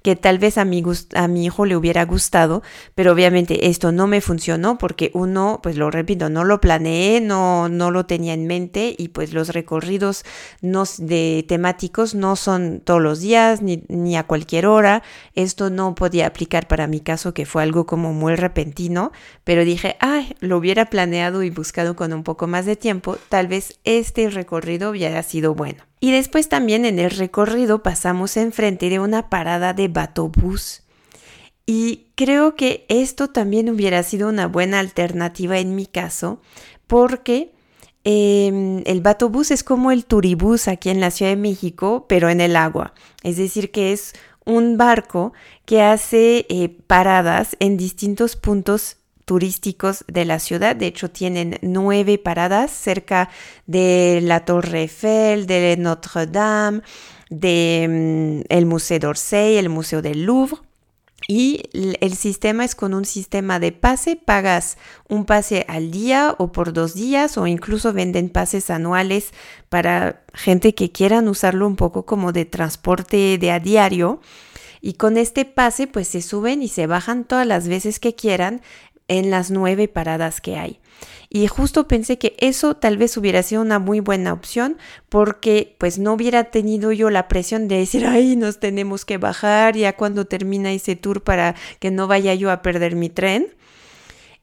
que 0.04 0.16
tal 0.16 0.38
vez 0.38 0.58
a 0.58 0.66
mi, 0.66 0.82
a 1.14 1.28
mi 1.28 1.46
hijo 1.46 1.64
le 1.64 1.76
hubiera 1.76 2.04
gustado, 2.04 2.62
pero 2.94 3.10
obviamente 3.10 3.68
esto 3.68 3.90
no 3.90 4.06
me 4.06 4.20
funcionó 4.20 4.76
porque 4.76 5.10
uno, 5.14 5.60
pues 5.62 5.76
lo 5.78 5.90
repito, 5.90 6.28
no 6.28 6.44
lo 6.44 6.60
planeé, 6.60 7.22
no, 7.22 7.70
no 7.70 7.90
lo 7.90 8.04
tenía 8.04 8.34
en 8.34 8.46
mente 8.46 8.94
y 8.98 9.08
pues 9.08 9.32
los 9.32 9.48
recorridos 9.48 10.26
no, 10.60 10.84
de 10.98 11.46
temáticos 11.48 12.14
no 12.14 12.36
son 12.36 12.82
todos 12.84 13.00
los 13.00 13.20
días 13.20 13.62
ni, 13.62 13.82
ni 13.88 14.14
a 14.14 14.26
cualquier 14.26 14.66
hora. 14.66 15.02
Esto 15.34 15.70
no 15.70 15.94
podía 15.94 16.26
aplicar 16.26 16.68
para 16.68 16.86
mi 16.86 17.00
caso 17.00 17.32
que 17.32 17.46
fue 17.46 17.62
algo 17.62 17.86
como 17.86 18.12
muy 18.12 18.36
repentino, 18.36 19.10
pero 19.42 19.64
dije, 19.64 19.96
ay, 20.00 20.36
lo 20.40 20.58
hubiera 20.58 20.90
planeado 20.90 21.42
y 21.42 21.48
buscado 21.48 21.96
con 21.96 22.12
un 22.12 22.24
poco 22.24 22.46
más 22.46 22.66
de 22.66 22.76
tiempo, 22.76 23.16
tal 23.30 23.48
vez 23.48 23.80
este 23.84 24.28
recorrido 24.28 24.90
hubiera 24.90 25.22
sido 25.22 25.54
bueno. 25.54 25.82
Y 26.00 26.12
después 26.12 26.48
también 26.48 26.84
en 26.84 26.98
el 26.98 27.10
recorrido 27.10 27.82
pasamos 27.82 28.36
enfrente 28.36 28.90
de 28.90 28.98
una 28.98 29.30
parada 29.30 29.72
de 29.72 29.88
batobús. 29.88 30.82
Y 31.66 32.08
creo 32.14 32.56
que 32.56 32.84
esto 32.88 33.30
también 33.30 33.70
hubiera 33.70 34.02
sido 34.02 34.28
una 34.28 34.46
buena 34.46 34.80
alternativa 34.80 35.58
en 35.58 35.74
mi 35.74 35.86
caso, 35.86 36.40
porque 36.86 37.52
em, 38.04 38.82
el 38.84 39.00
batobús 39.00 39.50
es 39.50 39.64
como 39.64 39.90
el 39.90 40.04
turibús 40.04 40.68
aquí 40.68 40.90
en 40.90 41.00
la 41.00 41.10
Ciudad 41.10 41.32
de 41.32 41.36
México, 41.36 42.04
pero 42.06 42.28
en 42.28 42.42
el 42.42 42.56
agua. 42.56 42.92
Es 43.22 43.38
decir, 43.38 43.70
que 43.70 43.92
es 43.92 44.12
un 44.44 44.76
barco 44.76 45.32
que 45.64 45.80
hace 45.80 46.46
eh, 46.50 46.68
paradas 46.86 47.56
en 47.60 47.78
distintos 47.78 48.36
puntos 48.36 48.98
turísticos 49.24 50.04
de 50.06 50.24
la 50.24 50.38
ciudad. 50.38 50.76
De 50.76 50.86
hecho, 50.86 51.10
tienen 51.10 51.58
nueve 51.62 52.18
paradas 52.18 52.70
cerca 52.70 53.30
de 53.66 54.20
la 54.22 54.44
Torre 54.44 54.82
Eiffel, 54.82 55.46
de 55.46 55.76
Notre 55.78 56.26
Dame, 56.26 56.82
de 57.30 58.44
mm, 58.48 58.64
Museo 58.66 58.98
d'Orsay, 58.98 59.56
el 59.56 59.68
Museo 59.68 60.02
del 60.02 60.24
Louvre. 60.24 60.58
Y 61.26 61.62
el 61.72 62.14
sistema 62.16 62.66
es 62.66 62.74
con 62.74 62.92
un 62.92 63.06
sistema 63.06 63.58
de 63.58 63.72
pase, 63.72 64.16
pagas 64.16 64.76
un 65.08 65.24
pase 65.24 65.64
al 65.68 65.90
día 65.90 66.34
o 66.36 66.52
por 66.52 66.74
dos 66.74 66.94
días 66.94 67.38
o 67.38 67.46
incluso 67.46 67.94
venden 67.94 68.28
pases 68.28 68.68
anuales 68.68 69.32
para 69.70 70.22
gente 70.34 70.74
que 70.74 70.92
quieran 70.92 71.28
usarlo 71.28 71.66
un 71.66 71.76
poco 71.76 72.04
como 72.04 72.32
de 72.32 72.44
transporte 72.44 73.38
de 73.38 73.50
a 73.52 73.58
diario. 73.58 74.20
Y 74.82 74.94
con 74.94 75.16
este 75.16 75.46
pase 75.46 75.86
pues 75.86 76.08
se 76.08 76.20
suben 76.20 76.62
y 76.62 76.68
se 76.68 76.86
bajan 76.86 77.24
todas 77.24 77.46
las 77.46 77.68
veces 77.68 78.00
que 78.00 78.14
quieran 78.14 78.60
en 79.08 79.30
las 79.30 79.50
nueve 79.50 79.88
paradas 79.88 80.40
que 80.40 80.56
hay. 80.56 80.80
Y 81.28 81.46
justo 81.48 81.88
pensé 81.88 82.16
que 82.16 82.36
eso 82.38 82.76
tal 82.76 82.96
vez 82.96 83.16
hubiera 83.16 83.42
sido 83.42 83.60
una 83.62 83.78
muy 83.78 84.00
buena 84.00 84.32
opción 84.32 84.78
porque 85.08 85.74
pues 85.78 85.98
no 85.98 86.12
hubiera 86.12 86.44
tenido 86.44 86.92
yo 86.92 87.10
la 87.10 87.28
presión 87.28 87.66
de 87.66 87.78
decir, 87.78 88.06
ay, 88.06 88.36
nos 88.36 88.60
tenemos 88.60 89.04
que 89.04 89.18
bajar 89.18 89.76
ya 89.76 89.96
cuando 89.96 90.26
termina 90.26 90.72
ese 90.72 90.96
tour 90.96 91.22
para 91.22 91.54
que 91.80 91.90
no 91.90 92.06
vaya 92.06 92.34
yo 92.34 92.50
a 92.50 92.62
perder 92.62 92.94
mi 92.94 93.10
tren. 93.10 93.48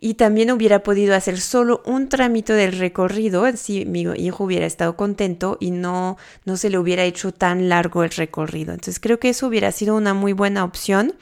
Y 0.04 0.16
también 0.16 0.50
hubiera 0.50 0.82
podido 0.82 1.14
hacer 1.14 1.40
solo 1.40 1.84
un 1.86 2.10
trámite 2.10 2.54
del 2.54 2.78
recorrido, 2.80 3.46
así 3.46 3.86
mi 3.86 4.02
hijo 4.02 4.44
hubiera 4.44 4.66
estado 4.66 4.98
contento 4.98 5.58
y 5.60 5.70
no, 5.70 6.18
no 6.44 6.58
se 6.58 6.72
le 6.72 6.80
hubiera 6.80 7.04
hecho 7.04 7.32
tan 7.32 7.70
largo 7.70 8.04
el 8.04 8.10
recorrido. 8.10 8.74
Entonces 8.74 9.00
creo 9.00 9.20
que 9.20 9.30
eso 9.30 9.46
hubiera 9.46 9.72
sido 9.72 9.96
una 9.96 10.16
muy 10.16 10.34
buena 10.34 10.64
opción 10.64 11.14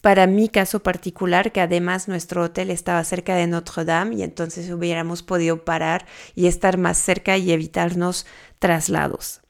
para 0.00 0.26
mi 0.26 0.48
caso 0.48 0.80
particular, 0.80 1.52
que 1.52 1.60
además 1.60 2.08
nuestro 2.08 2.44
hotel 2.44 2.70
estaba 2.70 3.02
cerca 3.04 3.34
de 3.34 3.46
Notre 3.46 3.84
Dame 3.84 4.16
y 4.16 4.22
entonces 4.22 4.70
hubiéramos 4.70 5.22
podido 5.22 5.64
parar 5.64 6.06
y 6.34 6.46
estar 6.46 6.78
más 6.78 6.98
cerca 6.98 7.36
y 7.36 7.50
evitarnos 7.52 8.26
traslados. 8.58 9.40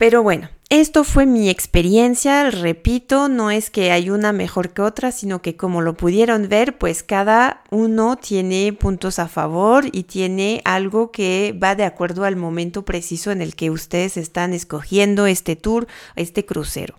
Pero 0.00 0.22
bueno, 0.22 0.48
esto 0.70 1.04
fue 1.04 1.26
mi 1.26 1.50
experiencia, 1.50 2.50
repito, 2.50 3.28
no 3.28 3.50
es 3.50 3.68
que 3.68 3.92
hay 3.92 4.08
una 4.08 4.32
mejor 4.32 4.70
que 4.70 4.80
otra, 4.80 5.12
sino 5.12 5.42
que 5.42 5.56
como 5.56 5.82
lo 5.82 5.94
pudieron 5.94 6.48
ver, 6.48 6.78
pues 6.78 7.02
cada 7.02 7.64
uno 7.70 8.16
tiene 8.16 8.72
puntos 8.72 9.18
a 9.18 9.28
favor 9.28 9.84
y 9.92 10.04
tiene 10.04 10.62
algo 10.64 11.10
que 11.10 11.54
va 11.62 11.74
de 11.74 11.84
acuerdo 11.84 12.24
al 12.24 12.36
momento 12.36 12.84
preciso 12.86 13.30
en 13.30 13.42
el 13.42 13.54
que 13.54 13.70
ustedes 13.70 14.16
están 14.16 14.54
escogiendo 14.54 15.26
este 15.26 15.54
tour, 15.54 15.86
este 16.16 16.46
crucero. 16.46 16.94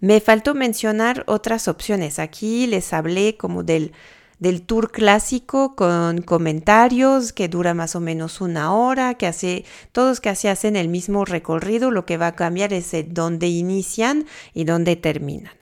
Me 0.00 0.20
faltó 0.20 0.54
mencionar 0.54 1.24
otras 1.26 1.68
opciones. 1.68 2.18
Aquí 2.18 2.66
les 2.66 2.92
hablé 2.94 3.36
como 3.36 3.62
del, 3.62 3.92
del 4.38 4.62
tour 4.62 4.90
clásico 4.90 5.76
con 5.76 6.22
comentarios 6.22 7.34
que 7.34 7.48
dura 7.48 7.74
más 7.74 7.94
o 7.94 8.00
menos 8.00 8.40
una 8.40 8.74
hora, 8.74 9.14
que 9.14 9.26
hace, 9.26 9.64
todos 9.92 10.20
casi 10.20 10.48
hacen 10.48 10.76
el 10.76 10.88
mismo 10.88 11.26
recorrido, 11.26 11.90
lo 11.90 12.06
que 12.06 12.16
va 12.16 12.28
a 12.28 12.36
cambiar 12.36 12.72
es 12.72 12.90
dónde 13.08 13.48
inician 13.48 14.24
y 14.54 14.64
dónde 14.64 14.96
terminan. 14.96 15.59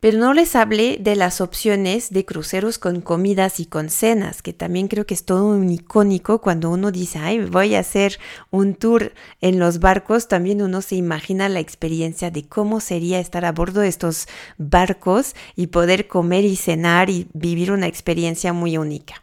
Pero 0.00 0.18
no 0.18 0.34
les 0.34 0.54
hablé 0.54 0.98
de 1.00 1.16
las 1.16 1.40
opciones 1.40 2.10
de 2.10 2.26
cruceros 2.26 2.78
con 2.78 3.00
comidas 3.00 3.60
y 3.60 3.66
con 3.66 3.88
cenas, 3.88 4.42
que 4.42 4.52
también 4.52 4.88
creo 4.88 5.06
que 5.06 5.14
es 5.14 5.24
todo 5.24 5.46
un 5.46 5.70
icónico 5.70 6.42
cuando 6.42 6.70
uno 6.70 6.92
dice, 6.92 7.18
ay, 7.18 7.40
voy 7.40 7.74
a 7.74 7.80
hacer 7.80 8.18
un 8.50 8.74
tour 8.74 9.14
en 9.40 9.58
los 9.58 9.80
barcos, 9.80 10.28
también 10.28 10.60
uno 10.60 10.82
se 10.82 10.96
imagina 10.96 11.48
la 11.48 11.60
experiencia 11.60 12.30
de 12.30 12.46
cómo 12.46 12.80
sería 12.80 13.20
estar 13.20 13.46
a 13.46 13.52
bordo 13.52 13.80
de 13.80 13.88
estos 13.88 14.28
barcos 14.58 15.34
y 15.56 15.68
poder 15.68 16.08
comer 16.08 16.44
y 16.44 16.56
cenar 16.56 17.08
y 17.08 17.28
vivir 17.32 17.72
una 17.72 17.86
experiencia 17.86 18.52
muy 18.52 18.76
única. 18.76 19.22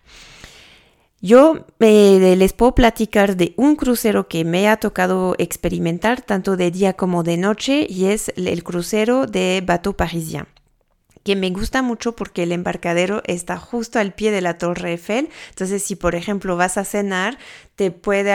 Yo 1.22 1.65
eh, 1.80 2.36
les 2.36 2.51
puedo 2.51 2.75
platicar 2.75 3.38
de 3.38 3.53
un 3.58 3.75
crucero 3.77 4.27
que 4.27 4.44
me 4.44 4.68
ha 4.68 4.77
tocado 4.77 5.36
experimentar 5.38 6.22
tanto 6.22 6.58
de 6.58 6.72
día 6.72 6.94
como 6.94 7.24
de 7.24 7.38
noche 7.38 7.86
y 7.88 8.06
es 8.06 8.34
el 8.36 8.62
crucero 8.63 9.27
de 9.27 9.63
Bateau 9.65 9.96
Parisien 9.96 10.48
que 11.24 11.36
me 11.36 11.50
gusta 11.50 11.82
mucho 11.82 12.15
porque 12.15 12.44
el 12.44 12.51
embarcadero 12.51 13.22
está 13.25 13.58
justo 13.58 14.00
al 14.00 14.13
pie 14.13 14.32
de 14.32 14.42
la 14.42 14.58
Torre 14.58 14.92
Eiffel. 14.92 15.30
Entonces, 15.50 15.84
si 15.84 15.96
por 15.96 16.15
ejemplo 16.15 16.58
vas 16.58 16.77
a 16.77 16.86
cenar, 16.86 17.38
te 17.75 17.92
puede 17.92 18.34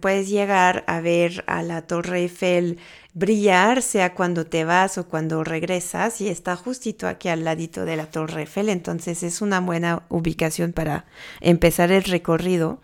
puedes 0.00 0.28
llegar 0.28 0.84
a 0.86 1.00
ver 1.00 1.44
a 1.46 1.62
la 1.62 1.82
Torre 1.82 2.20
Eiffel 2.20 2.78
brillar, 3.14 3.80
sea 3.80 4.12
cuando 4.12 4.44
te 4.44 4.64
vas 4.64 4.98
o 4.98 5.08
cuando 5.08 5.42
regresas, 5.42 6.20
y 6.20 6.28
está 6.28 6.54
justito 6.54 7.08
aquí 7.08 7.28
al 7.28 7.44
ladito 7.44 7.86
de 7.86 7.96
la 7.96 8.10
Torre 8.10 8.42
Eiffel. 8.42 8.68
Entonces, 8.68 9.22
es 9.22 9.40
una 9.40 9.60
buena 9.60 10.02
ubicación 10.10 10.72
para 10.72 11.06
empezar 11.40 11.90
el 11.90 12.04
recorrido. 12.04 12.78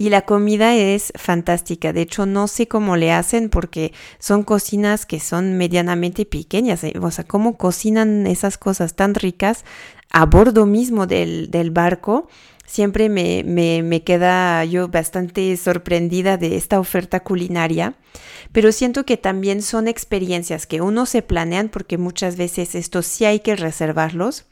Y 0.00 0.10
la 0.10 0.22
comida 0.22 0.76
es 0.76 1.12
fantástica. 1.16 1.92
De 1.92 2.02
hecho, 2.02 2.24
no 2.24 2.46
sé 2.46 2.68
cómo 2.68 2.96
le 2.96 3.10
hacen 3.10 3.50
porque 3.50 3.92
son 4.20 4.44
cocinas 4.44 5.04
que 5.06 5.18
son 5.18 5.58
medianamente 5.58 6.24
pequeñas. 6.24 6.84
Eh, 6.84 6.94
o 7.02 7.10
sea, 7.10 7.24
cómo 7.24 7.56
cocinan 7.56 8.28
esas 8.28 8.58
cosas 8.58 8.94
tan 8.94 9.14
ricas 9.14 9.64
a 10.10 10.24
bordo 10.24 10.66
mismo 10.66 11.08
del, 11.08 11.70
barco. 11.72 12.28
Siempre 12.64 13.08
me, 13.08 13.42
me, 13.44 13.82
me 13.82 14.04
queda 14.04 14.64
yo 14.64 14.86
bastante 14.86 15.56
sorprendida 15.56 16.36
de 16.36 16.56
esta 16.56 16.78
oferta 16.78 17.20
culinaria, 17.20 17.94
pero 18.52 18.70
siento 18.72 19.04
que 19.04 19.16
también 19.16 19.62
son 19.62 19.88
experiencias 19.88 20.66
que 20.66 20.80
uno 20.80 21.06
se 21.06 21.22
planean 21.22 21.70
porque 21.70 21.98
muchas 21.98 22.36
veces 22.36 22.74
estos 22.74 23.06
sí 23.06 23.24
hay 23.24 23.40
que 23.40 23.56
reservarlos 23.56 24.44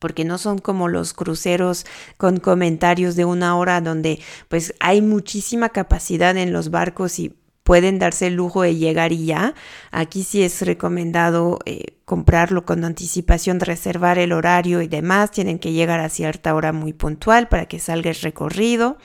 porque 0.00 0.24
no 0.24 0.38
son 0.38 0.58
como 0.58 0.88
los 0.88 1.12
cruceros 1.12 1.86
con 2.16 2.38
comentarios 2.38 3.14
de 3.14 3.24
una 3.24 3.56
hora 3.56 3.80
donde 3.80 4.20
pues 4.48 4.74
hay 4.80 5.00
muchísima 5.02 5.68
capacidad 5.68 6.36
en 6.36 6.52
los 6.52 6.70
barcos 6.70 7.20
y 7.20 7.36
pueden 7.62 8.00
darse 8.00 8.26
el 8.26 8.34
lujo 8.34 8.62
de 8.62 8.74
llegar 8.74 9.12
ya. 9.12 9.54
Aquí 9.92 10.24
sí 10.24 10.42
es 10.42 10.60
recomendado 10.62 11.60
eh, 11.66 11.98
comprarlo 12.04 12.64
con 12.64 12.84
anticipación, 12.84 13.60
reservar 13.60 14.18
el 14.18 14.32
horario 14.32 14.82
y 14.82 14.88
demás. 14.88 15.30
Tienen 15.30 15.60
que 15.60 15.70
llegar 15.70 16.00
a 16.00 16.08
cierta 16.08 16.52
hora 16.56 16.72
muy 16.72 16.92
puntual 16.92 17.46
para 17.46 17.66
que 17.66 17.78
salga 17.78 18.10
el 18.10 18.16
recorrido. 18.16 18.98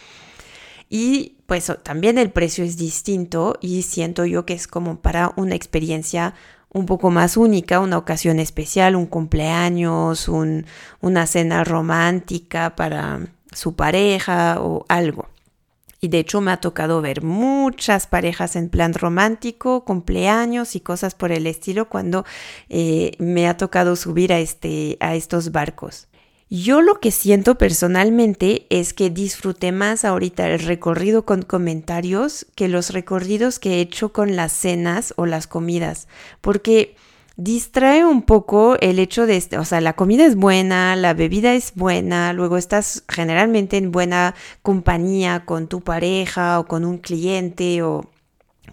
Y 0.89 1.35
pues 1.45 1.71
también 1.83 2.17
el 2.17 2.31
precio 2.31 2.63
es 2.63 2.77
distinto 2.77 3.57
y 3.61 3.83
siento 3.83 4.25
yo 4.25 4.45
que 4.47 4.53
es 4.53 4.67
como 4.67 4.99
para 4.99 5.31
una 5.35 5.53
experiencia 5.53 6.33
un 6.75 6.85
poco 6.85 7.09
más 7.09 7.37
única, 7.37 7.79
una 7.79 7.97
ocasión 7.97 8.37
especial, 8.37 8.97
un 8.97 9.05
cumpleaños, 9.05 10.27
una 10.27 11.25
cena 11.25 11.63
romántica 11.63 12.75
para 12.75 13.21
su 13.53 13.77
pareja 13.77 14.57
o 14.59 14.85
algo. 14.89 15.29
Y 16.01 16.09
de 16.09 16.19
hecho 16.19 16.41
me 16.41 16.51
ha 16.51 16.57
tocado 16.57 17.01
ver 17.01 17.23
muchas 17.23 18.07
parejas 18.07 18.57
en 18.57 18.67
plan 18.67 18.93
romántico, 18.93 19.85
cumpleaños 19.85 20.75
y 20.75 20.81
cosas 20.81 21.15
por 21.15 21.31
el 21.31 21.47
estilo 21.47 21.87
cuando 21.87 22.25
eh, 22.67 23.13
me 23.19 23.47
ha 23.47 23.55
tocado 23.55 23.95
subir 23.95 24.33
a, 24.33 24.39
este, 24.39 24.97
a 24.99 25.15
estos 25.15 25.53
barcos. 25.53 26.09
Yo 26.49 26.81
lo 26.81 26.99
que 26.99 27.09
siento 27.09 27.57
personalmente 27.57 28.67
es 28.69 28.93
que 28.93 29.09
disfruté 29.09 29.71
más 29.71 30.05
ahorita 30.05 30.47
el 30.47 30.59
recorrido 30.59 31.25
con 31.25 31.41
comentarios 31.41 32.45
que 32.53 32.67
los 32.67 32.91
recorridos 32.91 33.57
que 33.57 33.75
he 33.75 33.81
hecho 33.81 34.13
con 34.13 34.35
las 34.35 34.51
cenas 34.51 35.13
o 35.17 35.25
las 35.25 35.47
comidas, 35.47 36.07
porque 36.41 36.95
distrae 37.35 38.05
un 38.05 38.21
poco 38.21 38.77
el 38.79 38.99
hecho 38.99 39.25
de, 39.25 39.43
o 39.57 39.65
sea, 39.65 39.81
la 39.81 39.93
comida 39.93 40.23
es 40.23 40.35
buena, 40.35 40.95
la 40.95 41.15
bebida 41.15 41.55
es 41.55 41.73
buena, 41.73 42.31
luego 42.31 42.57
estás 42.57 43.03
generalmente 43.09 43.77
en 43.77 43.91
buena 43.91 44.35
compañía 44.61 45.45
con 45.45 45.67
tu 45.67 45.81
pareja 45.81 46.59
o 46.59 46.67
con 46.67 46.85
un 46.85 46.99
cliente 46.99 47.81
o 47.81 48.09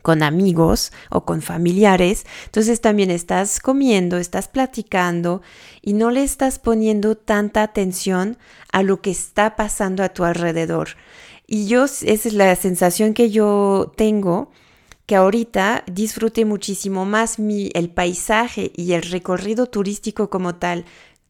con 0.03 0.23
amigos 0.23 0.93
o 1.11 1.25
con 1.25 1.41
familiares, 1.41 2.27
entonces 2.47 2.81
también 2.81 3.11
estás 3.11 3.61
comiendo, 3.61 4.19
estás 4.19 4.49
platicando 4.49 5.43
y 5.81 5.95
no 5.95 6.11
le 6.11 6.23
estás 6.23 6.59
poniendo 6.59 7.17
tanta 7.17 7.63
atención 7.63 8.37
a 8.73 8.83
lo 8.83 9.01
que 9.01 9.11
está 9.11 9.57
pasando 9.57 10.03
a 10.03 10.11
tu 10.11 10.25
alrededor. 10.25 10.91
Y 11.47 11.67
yo, 11.67 11.85
esa 11.85 12.05
es 12.07 12.33
la 12.33 12.55
sensación 12.57 13.15
que 13.15 13.31
yo 13.31 13.93
tengo 13.97 14.51
que 15.07 15.17
ahorita 15.17 15.85
disfrute 15.91 16.45
muchísimo 16.45 17.05
más 17.05 17.39
mi, 17.39 17.71
el 17.75 17.91
paisaje 17.91 18.73
y 18.77 18.93
el 18.93 19.03
recorrido 19.03 19.67
turístico 19.67 20.31
como 20.31 20.55
tal, 20.55 20.85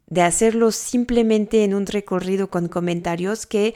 de 0.06 0.22
hacerlo 0.22 0.72
simplemente 0.72 1.64
en 1.64 1.72
un 1.74 1.86
recorrido 1.86 2.50
con 2.50 2.68
comentarios 2.68 3.46
que 3.46 3.74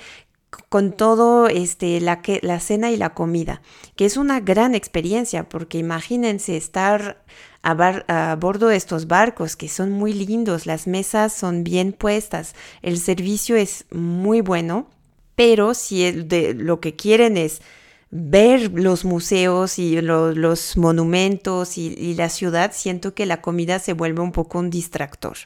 con 0.68 0.92
todo 0.92 1.48
este 1.48 2.00
la, 2.00 2.20
la 2.42 2.60
cena 2.60 2.90
y 2.90 2.96
la 2.96 3.14
comida, 3.14 3.62
que 3.94 4.04
es 4.04 4.16
una 4.16 4.40
gran 4.40 4.74
experiencia 4.74 5.48
porque 5.48 5.78
imagínense 5.78 6.56
estar 6.56 7.24
a, 7.62 7.70
a, 8.30 8.36
bordo 8.36 8.68
de 8.68 8.76
estos 8.76 9.06
barcos 9.06 9.56
que 9.56 9.68
son 9.68 9.90
muy 9.90 10.12
lindos, 10.12 10.66
las 10.66 10.86
mesas 10.86 11.32
son 11.32 11.64
bien 11.64 11.92
puestas, 11.92 12.54
el 12.82 12.98
servicio 12.98 13.56
es 13.56 13.86
muy 13.90 14.40
bueno, 14.40 14.88
pero 15.34 15.74
si 15.74 16.04
el 16.04 16.28
de, 16.28 16.54
lo 16.54 16.80
que 16.80 16.96
quieren 16.96 17.36
es 17.36 17.60
ver 18.10 18.72
los 18.72 19.04
museos 19.04 19.78
y 19.78 20.00
los 20.00 20.76
monumentos 20.76 21.76
y, 21.76 22.14
la 22.14 22.28
ciudad, 22.28 22.72
siento 22.72 23.14
que 23.14 23.26
la 23.26 23.40
comida 23.42 23.78
se 23.78 23.92
vuelve 23.92 24.22
un 24.22 24.32
poco 24.32 24.58
un 24.58 24.70
distractor. 24.70 25.36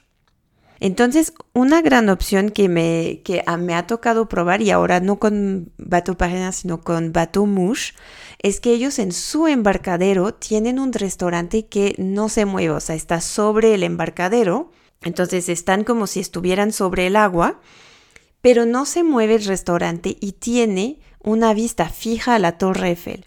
Entonces, 0.81 1.35
una 1.53 1.83
gran 1.83 2.09
opción 2.09 2.51
que 2.51 2.71
me, 2.71 3.21
que 3.23 3.45
me 3.59 3.75
ha 3.75 3.87
tocado 3.87 4.29
probar, 4.29 4.63
y 4.63 4.71
ahora 4.71 5.01
no 5.01 5.19
con 5.19 5.73
Bateau 5.77 6.17
Parena, 6.17 6.53
sino 6.53 6.81
con 6.81 7.13
Bateau 7.13 7.45
Mouche, 7.45 7.93
es 8.39 8.61
que 8.61 8.73
ellos 8.73 8.99
en 8.99 9.13
su 9.13 9.47
embarcadero 9.47 10.33
tienen 10.33 10.79
un 10.79 10.95
restaurante 10.95 11.67
que 11.67 11.95
no 11.99 12.31
se 12.31 12.47
mueve, 12.47 12.71
o 12.71 12.81
sea, 12.81 12.97
está 12.97 13.21
sobre 13.21 13.75
el 13.75 13.83
embarcadero, 13.83 14.73
entonces 15.03 15.51
están 15.51 15.85
como 15.85 16.07
si 16.07 16.21
estuvieran 16.21 16.73
sobre 16.73 17.07
el 17.07 17.17
agua, 17.17 17.61
pero 18.41 18.65
no 18.65 18.87
se 18.87 19.03
mueve 19.03 19.35
el 19.35 19.45
restaurante 19.45 20.17
y 20.19 20.33
tiene 20.33 20.99
una 21.23 21.53
vista 21.53 21.91
fija 21.91 22.35
a 22.35 22.39
la 22.39 22.57
Torre 22.57 22.89
Eiffel. 22.89 23.27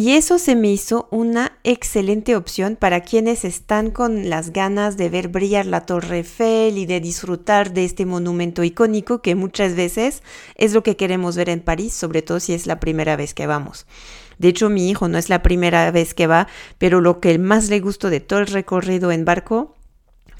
Y 0.00 0.12
eso 0.12 0.38
se 0.38 0.56
me 0.56 0.72
hizo 0.72 1.08
una 1.10 1.58
excelente 1.62 2.34
opción 2.34 2.74
para 2.74 3.02
quienes 3.02 3.44
están 3.44 3.90
con 3.90 4.30
las 4.30 4.50
ganas 4.50 4.96
de 4.96 5.10
ver 5.10 5.28
brillar 5.28 5.66
la 5.66 5.84
Torre 5.84 6.16
Eiffel 6.16 6.78
y 6.78 6.86
de 6.86 7.00
disfrutar 7.00 7.74
de 7.74 7.84
este 7.84 8.06
monumento 8.06 8.64
icónico 8.64 9.20
que 9.20 9.34
muchas 9.34 9.74
veces 9.74 10.22
es 10.54 10.72
lo 10.72 10.82
que 10.82 10.96
queremos 10.96 11.36
ver 11.36 11.50
en 11.50 11.60
París, 11.60 11.92
sobre 11.92 12.22
todo 12.22 12.40
si 12.40 12.54
es 12.54 12.66
la 12.66 12.80
primera 12.80 13.14
vez 13.16 13.34
que 13.34 13.46
vamos. 13.46 13.86
De 14.38 14.48
hecho, 14.48 14.70
mi 14.70 14.88
hijo 14.88 15.06
no 15.06 15.18
es 15.18 15.28
la 15.28 15.42
primera 15.42 15.90
vez 15.90 16.14
que 16.14 16.26
va, 16.26 16.48
pero 16.78 17.02
lo 17.02 17.20
que 17.20 17.38
más 17.38 17.68
le 17.68 17.80
gustó 17.80 18.08
de 18.08 18.20
todo 18.20 18.38
el 18.38 18.46
recorrido 18.46 19.12
en 19.12 19.26
barco 19.26 19.76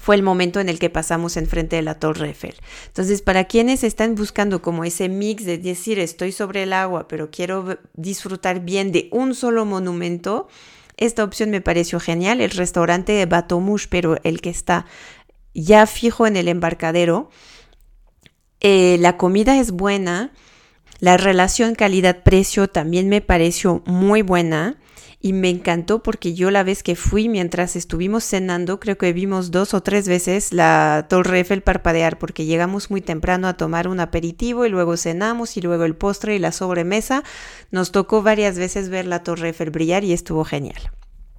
fue 0.01 0.15
el 0.15 0.23
momento 0.23 0.59
en 0.59 0.67
el 0.67 0.79
que 0.79 0.89
pasamos 0.89 1.37
enfrente 1.37 1.75
de 1.75 1.83
la 1.83 1.99
Torre 1.99 2.29
Eiffel. 2.29 2.55
Entonces, 2.87 3.21
para 3.21 3.43
quienes 3.43 3.83
están 3.83 4.15
buscando 4.15 4.59
como 4.59 4.83
ese 4.83 5.09
mix 5.09 5.45
de 5.45 5.59
decir 5.59 5.99
estoy 5.99 6.31
sobre 6.31 6.63
el 6.63 6.73
agua, 6.73 7.07
pero 7.07 7.29
quiero 7.29 7.77
disfrutar 7.93 8.61
bien 8.61 8.91
de 8.91 9.09
un 9.11 9.35
solo 9.35 9.63
monumento, 9.63 10.47
esta 10.97 11.23
opción 11.23 11.51
me 11.51 11.61
pareció 11.61 11.99
genial. 11.99 12.41
El 12.41 12.49
restaurante 12.49 13.11
de 13.11 13.27
Batomouche, 13.27 13.87
pero 13.91 14.17
el 14.23 14.41
que 14.41 14.49
está 14.49 14.87
ya 15.53 15.85
fijo 15.85 16.25
en 16.25 16.35
el 16.35 16.47
embarcadero. 16.47 17.29
Eh, 18.59 18.97
la 18.99 19.17
comida 19.17 19.59
es 19.59 19.69
buena. 19.69 20.31
La 20.99 21.17
relación 21.17 21.75
calidad-precio 21.75 22.69
también 22.69 23.07
me 23.07 23.21
pareció 23.21 23.83
muy 23.85 24.23
buena 24.23 24.80
y 25.21 25.33
me 25.33 25.49
encantó 25.49 26.01
porque 26.01 26.33
yo 26.33 26.49
la 26.49 26.63
vez 26.63 26.81
que 26.81 26.95
fui 26.95 27.29
mientras 27.29 27.75
estuvimos 27.75 28.23
cenando, 28.23 28.79
creo 28.79 28.97
que 28.97 29.13
vimos 29.13 29.51
dos 29.51 29.75
o 29.75 29.81
tres 29.81 30.07
veces 30.07 30.51
la 30.51 31.05
Torre 31.09 31.39
Eiffel 31.39 31.61
parpadear 31.61 32.17
porque 32.17 32.45
llegamos 32.45 32.89
muy 32.89 33.01
temprano 33.01 33.47
a 33.47 33.55
tomar 33.55 33.87
un 33.87 33.99
aperitivo 33.99 34.65
y 34.65 34.69
luego 34.69 34.97
cenamos 34.97 35.57
y 35.57 35.61
luego 35.61 35.83
el 35.83 35.95
postre 35.95 36.35
y 36.35 36.39
la 36.39 36.51
sobremesa. 36.51 37.23
Nos 37.69 37.91
tocó 37.91 38.23
varias 38.23 38.57
veces 38.57 38.89
ver 38.89 39.05
la 39.05 39.21
Torre 39.21 39.49
Eiffel 39.49 39.69
brillar 39.69 40.03
y 40.03 40.13
estuvo 40.13 40.43
genial. 40.43 40.91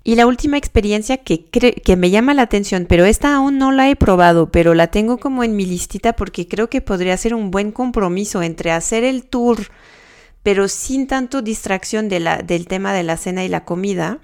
Y 0.04 0.14
la 0.14 0.26
última 0.26 0.58
experiencia 0.58 1.16
que, 1.16 1.44
que 1.44 1.96
me 1.96 2.10
llama 2.10 2.34
la 2.34 2.42
atención, 2.42 2.86
pero 2.88 3.04
esta 3.04 3.36
aún 3.36 3.58
no 3.58 3.70
la 3.70 3.88
he 3.88 3.94
probado, 3.96 4.50
pero 4.50 4.74
la 4.74 4.88
tengo 4.88 5.18
como 5.18 5.44
en 5.44 5.54
mi 5.54 5.64
listita 5.64 6.14
porque 6.14 6.46
creo 6.48 6.68
que 6.68 6.80
podría 6.80 7.16
ser 7.16 7.34
un 7.34 7.50
buen 7.50 7.72
compromiso 7.72 8.42
entre 8.42 8.72
hacer 8.72 9.04
el 9.04 9.24
tour 9.24 9.58
pero 10.42 10.68
sin 10.68 11.06
tanto 11.06 11.42
distracción 11.42 12.08
del 12.08 12.66
tema 12.66 12.92
de 12.92 13.02
la 13.02 13.16
cena 13.16 13.44
y 13.44 13.48
la 13.48 13.64
comida, 13.64 14.20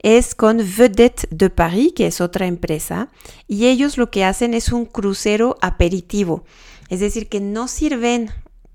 es 0.00 0.34
con 0.34 0.58
Vedette 0.58 1.26
de 1.30 1.48
Paris, 1.48 1.92
que 1.96 2.06
es 2.06 2.20
otra 2.20 2.46
empresa, 2.46 3.08
y 3.48 3.66
ellos 3.66 3.96
lo 3.96 4.10
que 4.10 4.24
hacen 4.24 4.52
es 4.52 4.70
un 4.70 4.84
crucero 4.84 5.56
aperitivo, 5.62 6.44
es 6.90 7.00
decir, 7.00 7.28
que 7.28 7.40
no 7.40 7.68
sirven 7.68 8.30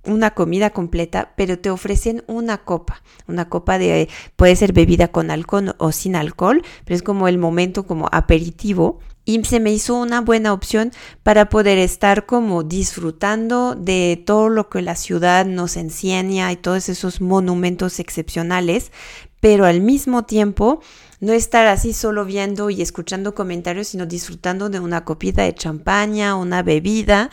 una 0.06 0.32
comida 0.32 0.72
completa, 0.72 1.34
pero 1.36 1.60
te 1.60 1.70
ofrecen 1.70 2.24
una 2.28 2.60
copa, 2.60 3.04
una 3.28 3.48
copa 3.48 3.78
de, 3.78 4.10
puede 4.36 4.56
ser 4.56 4.74
bebida 4.74 5.10
con 5.10 5.30
alcohol 5.30 5.76
o 5.78 5.92
sin 5.92 6.16
alcohol, 6.16 6.64
pero 6.86 6.96
es 6.96 7.04
como 7.04 7.28
el 7.28 7.38
momento 7.38 7.86
como 7.86 8.08
aperitivo 8.12 9.00
y 9.26 9.44
se 9.44 9.60
me 9.60 9.72
hizo 9.72 9.96
una 9.96 10.22
buena 10.22 10.54
opción 10.54 10.92
para 11.24 11.50
poder 11.50 11.78
estar 11.78 12.26
como 12.26 12.64
disfrutando 12.64 13.76
de 13.76 14.22
todo 14.26 14.50
lo 14.50 14.70
que 14.70 14.82
la 14.82 14.96
ciudad 14.96 15.46
nos 15.46 15.78
enseña 15.78 16.52
y 16.52 16.56
todos 16.56 16.90
esos 16.90 17.22
monumentos 17.22 18.00
excepcionales, 18.00 18.92
pero 19.40 19.66
al 19.66 19.82
mismo 19.82 20.26
tiempo 20.26 20.82
no 21.20 21.34
estar 21.34 21.68
así 21.68 21.94
solo 21.94 22.26
viendo 22.26 22.70
y 22.70 22.82
escuchando 22.82 23.36
comentarios, 23.36 23.90
sino 23.90 24.06
disfrutando 24.06 24.70
de 24.70 24.80
una 24.80 25.06
copita 25.06 25.44
de 25.44 25.54
champaña, 25.54 26.36
una 26.36 26.64
bebida 26.64 27.30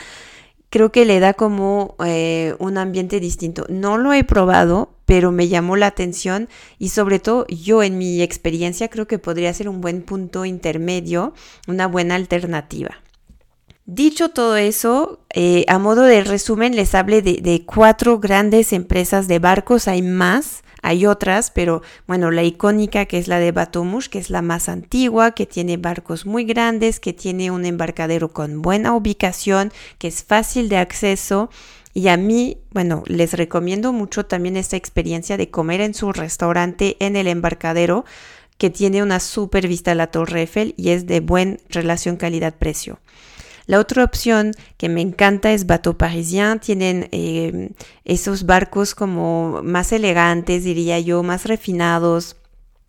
creo 0.76 0.92
que 0.92 1.06
le 1.06 1.20
da 1.20 1.32
como 1.32 1.96
eh, 2.04 2.54
un 2.58 2.76
ambiente 2.76 3.18
distinto. 3.18 3.64
No 3.70 3.96
lo 3.96 4.12
he 4.12 4.24
probado, 4.24 4.90
pero 5.06 5.32
me 5.32 5.48
llamó 5.48 5.74
la 5.74 5.86
atención 5.86 6.50
y 6.78 6.90
sobre 6.90 7.18
todo 7.18 7.46
yo 7.46 7.82
en 7.82 7.96
mi 7.96 8.20
experiencia 8.20 8.88
creo 8.88 9.06
que 9.06 9.18
podría 9.18 9.54
ser 9.54 9.70
un 9.70 9.80
buen 9.80 10.02
punto 10.02 10.44
intermedio, 10.44 11.32
una 11.66 11.86
buena 11.86 12.14
alternativa. 12.14 12.90
Dicho 13.86 14.28
todo 14.28 14.58
eso, 14.58 15.20
eh, 15.32 15.64
a 15.66 15.78
modo 15.78 16.02
de 16.02 16.22
resumen 16.22 16.76
les 16.76 16.94
hablé 16.94 17.22
de 17.22 17.62
cuatro 17.64 18.18
grandes 18.18 18.74
empresas 18.74 19.28
de 19.28 19.38
barcos, 19.38 19.88
hay 19.88 20.02
más, 20.02 20.62
hay 20.86 21.04
otras, 21.04 21.50
pero 21.50 21.82
bueno, 22.06 22.30
la 22.30 22.44
icónica 22.44 23.06
que 23.06 23.18
es 23.18 23.26
la 23.26 23.40
de 23.40 23.50
Batomush, 23.50 24.06
que 24.06 24.20
es 24.20 24.30
la 24.30 24.40
más 24.40 24.68
antigua, 24.68 25.32
que 25.32 25.44
tiene 25.44 25.78
barcos 25.78 26.26
muy 26.26 26.44
grandes, 26.44 27.00
que 27.00 27.12
tiene 27.12 27.50
un 27.50 27.66
embarcadero 27.66 28.28
con 28.28 28.62
buena 28.62 28.94
ubicación, 28.94 29.72
que 29.98 30.06
es 30.06 30.22
fácil 30.22 30.68
de 30.68 30.76
acceso. 30.76 31.50
Y 31.92 32.06
a 32.06 32.16
mí, 32.16 32.58
bueno, 32.70 33.02
les 33.06 33.32
recomiendo 33.32 33.92
mucho 33.92 34.26
también 34.26 34.56
esta 34.56 34.76
experiencia 34.76 35.36
de 35.36 35.50
comer 35.50 35.80
en 35.80 35.92
su 35.92 36.12
restaurante 36.12 36.96
en 37.00 37.16
el 37.16 37.26
embarcadero, 37.26 38.04
que 38.56 38.70
tiene 38.70 39.02
una 39.02 39.18
super 39.18 39.66
vista 39.66 39.90
a 39.90 39.96
la 39.96 40.06
Torre 40.06 40.42
Eiffel 40.42 40.74
y 40.76 40.90
es 40.90 41.08
de 41.08 41.18
buen 41.18 41.58
relación 41.68 42.16
calidad-precio. 42.16 43.00
La 43.66 43.80
otra 43.80 44.04
opción 44.04 44.52
que 44.76 44.88
me 44.88 45.00
encanta 45.00 45.52
es 45.52 45.66
Bateau 45.66 45.96
Parisien. 45.96 46.60
Tienen 46.60 47.08
eh, 47.10 47.70
esos 48.04 48.46
barcos 48.46 48.94
como 48.94 49.60
más 49.62 49.92
elegantes, 49.92 50.64
diría 50.64 51.00
yo, 51.00 51.22
más 51.22 51.46
refinados. 51.46 52.36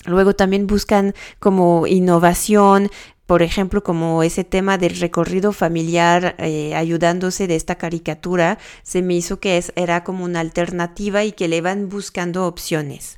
Luego 0.06 0.36
también 0.36 0.68
buscan 0.68 1.16
como 1.40 1.88
innovación, 1.88 2.90
por 3.26 3.42
ejemplo, 3.42 3.84
como 3.84 4.24
ese 4.24 4.46
tema 4.46 4.78
del 4.78 4.98
recorrido 5.00 5.52
familiar, 5.52 6.36
eh, 6.38 6.74
ayudándose 6.76 7.48
de 7.48 7.58
esta 7.58 7.76
caricatura, 7.76 8.58
se 8.84 9.02
me 9.02 9.16
hizo 9.16 9.42
que 9.42 9.58
es, 9.58 9.74
era 9.76 10.06
como 10.06 10.24
una 10.24 10.40
alternativa 10.40 11.26
y 11.26 11.34
que 11.34 11.50
le 11.50 11.60
van 11.60 11.90
buscando 11.90 12.48
opciones. 12.48 13.18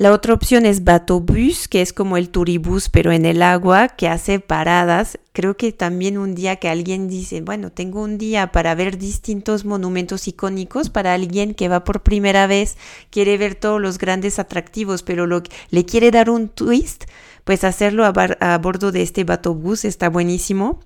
La 0.00 0.12
otra 0.12 0.32
opción 0.32 0.64
es 0.64 0.82
Batobus, 0.82 1.68
que 1.68 1.82
es 1.82 1.92
como 1.92 2.16
el 2.16 2.30
turibús, 2.30 2.88
pero 2.88 3.12
en 3.12 3.26
el 3.26 3.42
agua, 3.42 3.88
que 3.88 4.08
hace 4.08 4.40
paradas. 4.40 5.18
Creo 5.34 5.58
que 5.58 5.72
también 5.72 6.16
un 6.16 6.34
día 6.34 6.56
que 6.56 6.70
alguien 6.70 7.06
dice, 7.06 7.42
bueno, 7.42 7.70
tengo 7.70 8.00
un 8.00 8.16
día 8.16 8.50
para 8.50 8.74
ver 8.74 8.96
distintos 8.96 9.66
monumentos 9.66 10.26
icónicos, 10.26 10.88
para 10.88 11.12
alguien 11.12 11.52
que 11.52 11.68
va 11.68 11.84
por 11.84 12.02
primera 12.02 12.46
vez, 12.46 12.78
quiere 13.10 13.36
ver 13.36 13.56
todos 13.56 13.78
los 13.78 13.98
grandes 13.98 14.38
atractivos, 14.38 15.02
pero 15.02 15.26
lo, 15.26 15.42
le 15.68 15.84
quiere 15.84 16.10
dar 16.10 16.30
un 16.30 16.48
twist, 16.48 17.04
pues 17.44 17.62
hacerlo 17.62 18.06
a, 18.06 18.56
bordo 18.56 18.92
de 18.92 19.02
este 19.02 19.24
Batobús 19.24 19.84
está 19.84 20.08
buenísimo. 20.08 20.80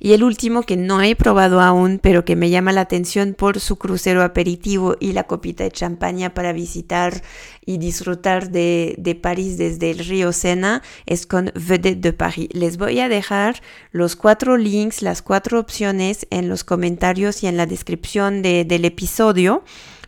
Y 0.00 0.12
el 0.12 0.22
último 0.24 0.62
que 0.62 0.76
no 0.76 1.02
he 1.02 1.16
probado 1.16 1.60
aún, 1.60 1.98
pero 2.02 2.24
que 2.24 2.36
me 2.36 2.50
llama 2.50 2.72
la 2.72 2.82
atención 2.82 3.34
por 3.34 3.60
su 3.60 3.76
crucero 3.76 4.22
aperitivo 4.22 4.96
y 5.00 5.12
la 5.12 5.24
copita 5.24 5.64
de 5.64 5.70
champaña 5.70 6.34
para 6.34 6.52
visitar 6.52 7.22
y 7.64 7.78
disfrutar 7.78 8.50
de, 8.50 9.18
París 9.22 9.56
desde 9.56 9.90
el 9.90 9.98
río 10.00 10.32
Sena, 10.32 10.82
es 11.06 11.26
con 11.26 11.52
Vedette 11.54 12.00
de 12.00 12.12
Paris. 12.12 12.48
Les 12.52 12.76
voy 12.76 13.00
a 13.00 13.08
dejar 13.08 13.62
los 13.92 14.16
cuatro 14.16 14.56
links, 14.56 15.02
las 15.02 15.22
cuatro 15.22 15.60
opciones 15.60 16.26
en 16.30 16.48
los 16.48 16.64
comentarios 16.64 17.42
y 17.42 17.46
en 17.46 17.56
la 17.56 17.66
descripción 17.66 18.42
de, 18.42 18.64
del 18.64 18.84
episodio 18.84 19.62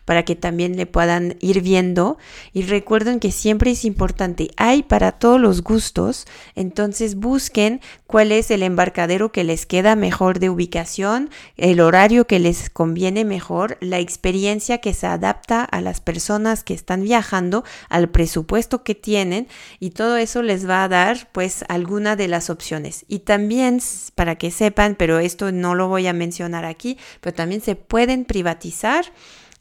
para 0.05 0.23
que 0.23 0.35
también 0.35 0.77
le 0.77 0.85
puedan 0.85 1.35
ir 1.41 1.61
viendo. 1.61 2.17
Y 2.53 2.63
recuerden 2.63 3.19
que 3.19 3.31
siempre 3.31 3.71
es 3.71 3.83
importante, 3.85 4.49
hay 4.55 4.83
para 4.83 5.11
todos 5.11 5.41
los 5.41 5.63
gustos, 5.63 6.25
entonces 6.55 7.15
busquen 7.15 7.81
cuál 8.07 8.31
es 8.31 8.51
el 8.51 8.63
embarcadero 8.63 9.31
que 9.31 9.43
les 9.43 9.65
queda 9.65 9.95
mejor 9.95 10.39
de 10.39 10.49
ubicación, 10.49 11.29
el 11.57 11.79
horario 11.79 12.27
que 12.27 12.39
les 12.39 12.69
conviene 12.69 13.25
mejor, 13.25 13.77
la 13.81 13.99
experiencia 13.99 14.77
que 14.77 14.93
se 14.93 15.07
adapta 15.07 15.63
a 15.63 15.81
las 15.81 16.01
personas 16.01 16.63
que 16.63 16.73
están 16.73 17.03
viajando, 17.03 17.63
al 17.89 18.09
presupuesto 18.09 18.83
que 18.83 18.95
tienen 18.95 19.47
y 19.79 19.89
todo 19.89 20.17
eso 20.17 20.41
les 20.41 20.69
va 20.69 20.83
a 20.83 20.87
dar 20.87 21.29
pues 21.31 21.65
alguna 21.67 22.15
de 22.15 22.27
las 22.27 22.49
opciones. 22.49 23.05
Y 23.07 23.19
también 23.19 23.81
para 24.13 24.35
que 24.35 24.51
sepan, 24.51 24.95
pero 24.95 25.19
esto 25.19 25.51
no 25.51 25.75
lo 25.75 25.87
voy 25.87 26.07
a 26.07 26.13
mencionar 26.13 26.65
aquí, 26.65 26.97
pero 27.21 27.33
también 27.33 27.61
se 27.61 27.75
pueden 27.75 28.25
privatizar 28.25 29.05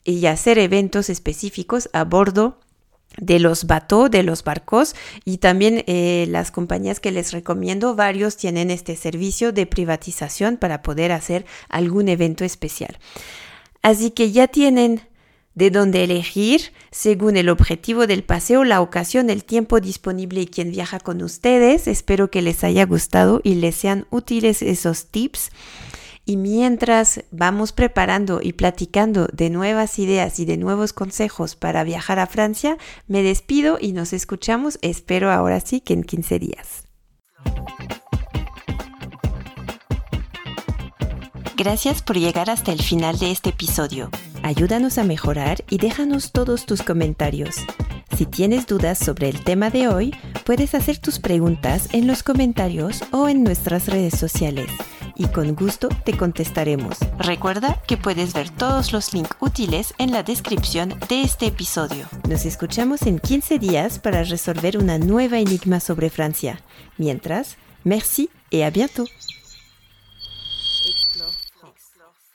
y 0.04 0.26
hacer 0.26 0.58
eventos 0.58 1.08
específicos 1.10 1.88
a 1.92 2.04
bordo 2.04 2.60
de 3.16 3.38
los 3.38 3.66
bateaux, 3.66 4.10
de 4.10 4.22
los 4.22 4.44
barcos 4.44 4.94
y 5.24 5.38
también 5.38 5.84
eh, 5.86 6.26
las 6.28 6.50
compañías 6.50 7.00
que 7.00 7.12
les 7.12 7.32
recomiendo, 7.32 7.94
varios 7.94 8.36
tienen 8.36 8.70
este 8.70 8.96
servicio 8.96 9.52
de 9.52 9.66
privatización 9.66 10.56
para 10.56 10.82
poder 10.82 11.12
hacer 11.12 11.46
algún 11.68 12.08
evento 12.08 12.44
especial. 12.44 12.98
Así 13.82 14.10
que 14.10 14.32
ya 14.32 14.48
tienen 14.48 15.02
de 15.54 15.70
dónde 15.70 16.02
elegir 16.02 16.72
según 16.90 17.36
el 17.36 17.48
objetivo 17.48 18.06
del 18.06 18.24
paseo, 18.24 18.64
la 18.64 18.80
ocasión, 18.80 19.30
el 19.30 19.44
tiempo 19.44 19.80
disponible 19.80 20.40
y 20.40 20.46
quien 20.46 20.72
viaja 20.72 20.98
con 20.98 21.22
ustedes. 21.22 21.86
Espero 21.86 22.30
que 22.30 22.42
les 22.42 22.64
haya 22.64 22.84
gustado 22.86 23.40
y 23.44 23.54
les 23.54 23.76
sean 23.76 24.06
útiles 24.10 24.62
esos 24.62 25.06
tips. 25.06 25.50
Y 26.26 26.36
mientras 26.38 27.22
vamos 27.30 27.72
preparando 27.72 28.40
y 28.42 28.54
platicando 28.54 29.28
de 29.32 29.50
nuevas 29.50 29.98
ideas 29.98 30.40
y 30.40 30.46
de 30.46 30.56
nuevos 30.56 30.94
consejos 30.94 31.54
para 31.54 31.84
viajar 31.84 32.18
a 32.18 32.26
Francia, 32.26 32.78
me 33.06 33.22
despido 33.22 33.76
y 33.78 33.92
nos 33.92 34.14
escuchamos, 34.14 34.78
espero 34.80 35.30
ahora 35.30 35.60
sí 35.60 35.80
que 35.80 35.92
en 35.92 36.02
15 36.02 36.38
días. 36.38 36.84
Gracias 41.56 42.02
por 42.02 42.16
llegar 42.16 42.48
hasta 42.48 42.72
el 42.72 42.82
final 42.82 43.18
de 43.18 43.30
este 43.30 43.50
episodio. 43.50 44.10
Ayúdanos 44.42 44.98
a 44.98 45.04
mejorar 45.04 45.62
y 45.68 45.78
déjanos 45.78 46.32
todos 46.32 46.64
tus 46.64 46.82
comentarios. 46.82 47.56
Si 48.16 48.26
tienes 48.26 48.66
dudas 48.66 48.98
sobre 48.98 49.28
el 49.28 49.44
tema 49.44 49.70
de 49.70 49.88
hoy, 49.88 50.14
puedes 50.44 50.74
hacer 50.74 50.98
tus 50.98 51.18
preguntas 51.18 51.88
en 51.92 52.06
los 52.06 52.22
comentarios 52.22 53.02
o 53.12 53.28
en 53.28 53.44
nuestras 53.44 53.88
redes 53.88 54.18
sociales 54.18 54.70
y 55.16 55.26
con 55.26 55.54
gusto 55.54 55.88
te 56.04 56.16
contestaremos. 56.16 56.98
Recuerda 57.18 57.80
que 57.86 57.96
puedes 57.96 58.32
ver 58.34 58.50
todos 58.50 58.92
los 58.92 59.12
links 59.12 59.36
útiles 59.40 59.94
en 59.98 60.12
la 60.12 60.22
descripción 60.22 60.94
de 61.08 61.22
este 61.22 61.46
episodio. 61.46 62.06
Nos 62.28 62.44
escuchamos 62.44 63.02
en 63.02 63.18
15 63.18 63.58
días 63.58 63.98
para 63.98 64.22
resolver 64.24 64.78
una 64.78 64.98
nueva 64.98 65.38
enigma 65.38 65.80
sobre 65.80 66.10
Francia. 66.10 66.60
Mientras, 66.98 67.56
merci 67.84 68.30
et 68.50 68.64
à 68.64 68.70
bientôt. 68.70 69.08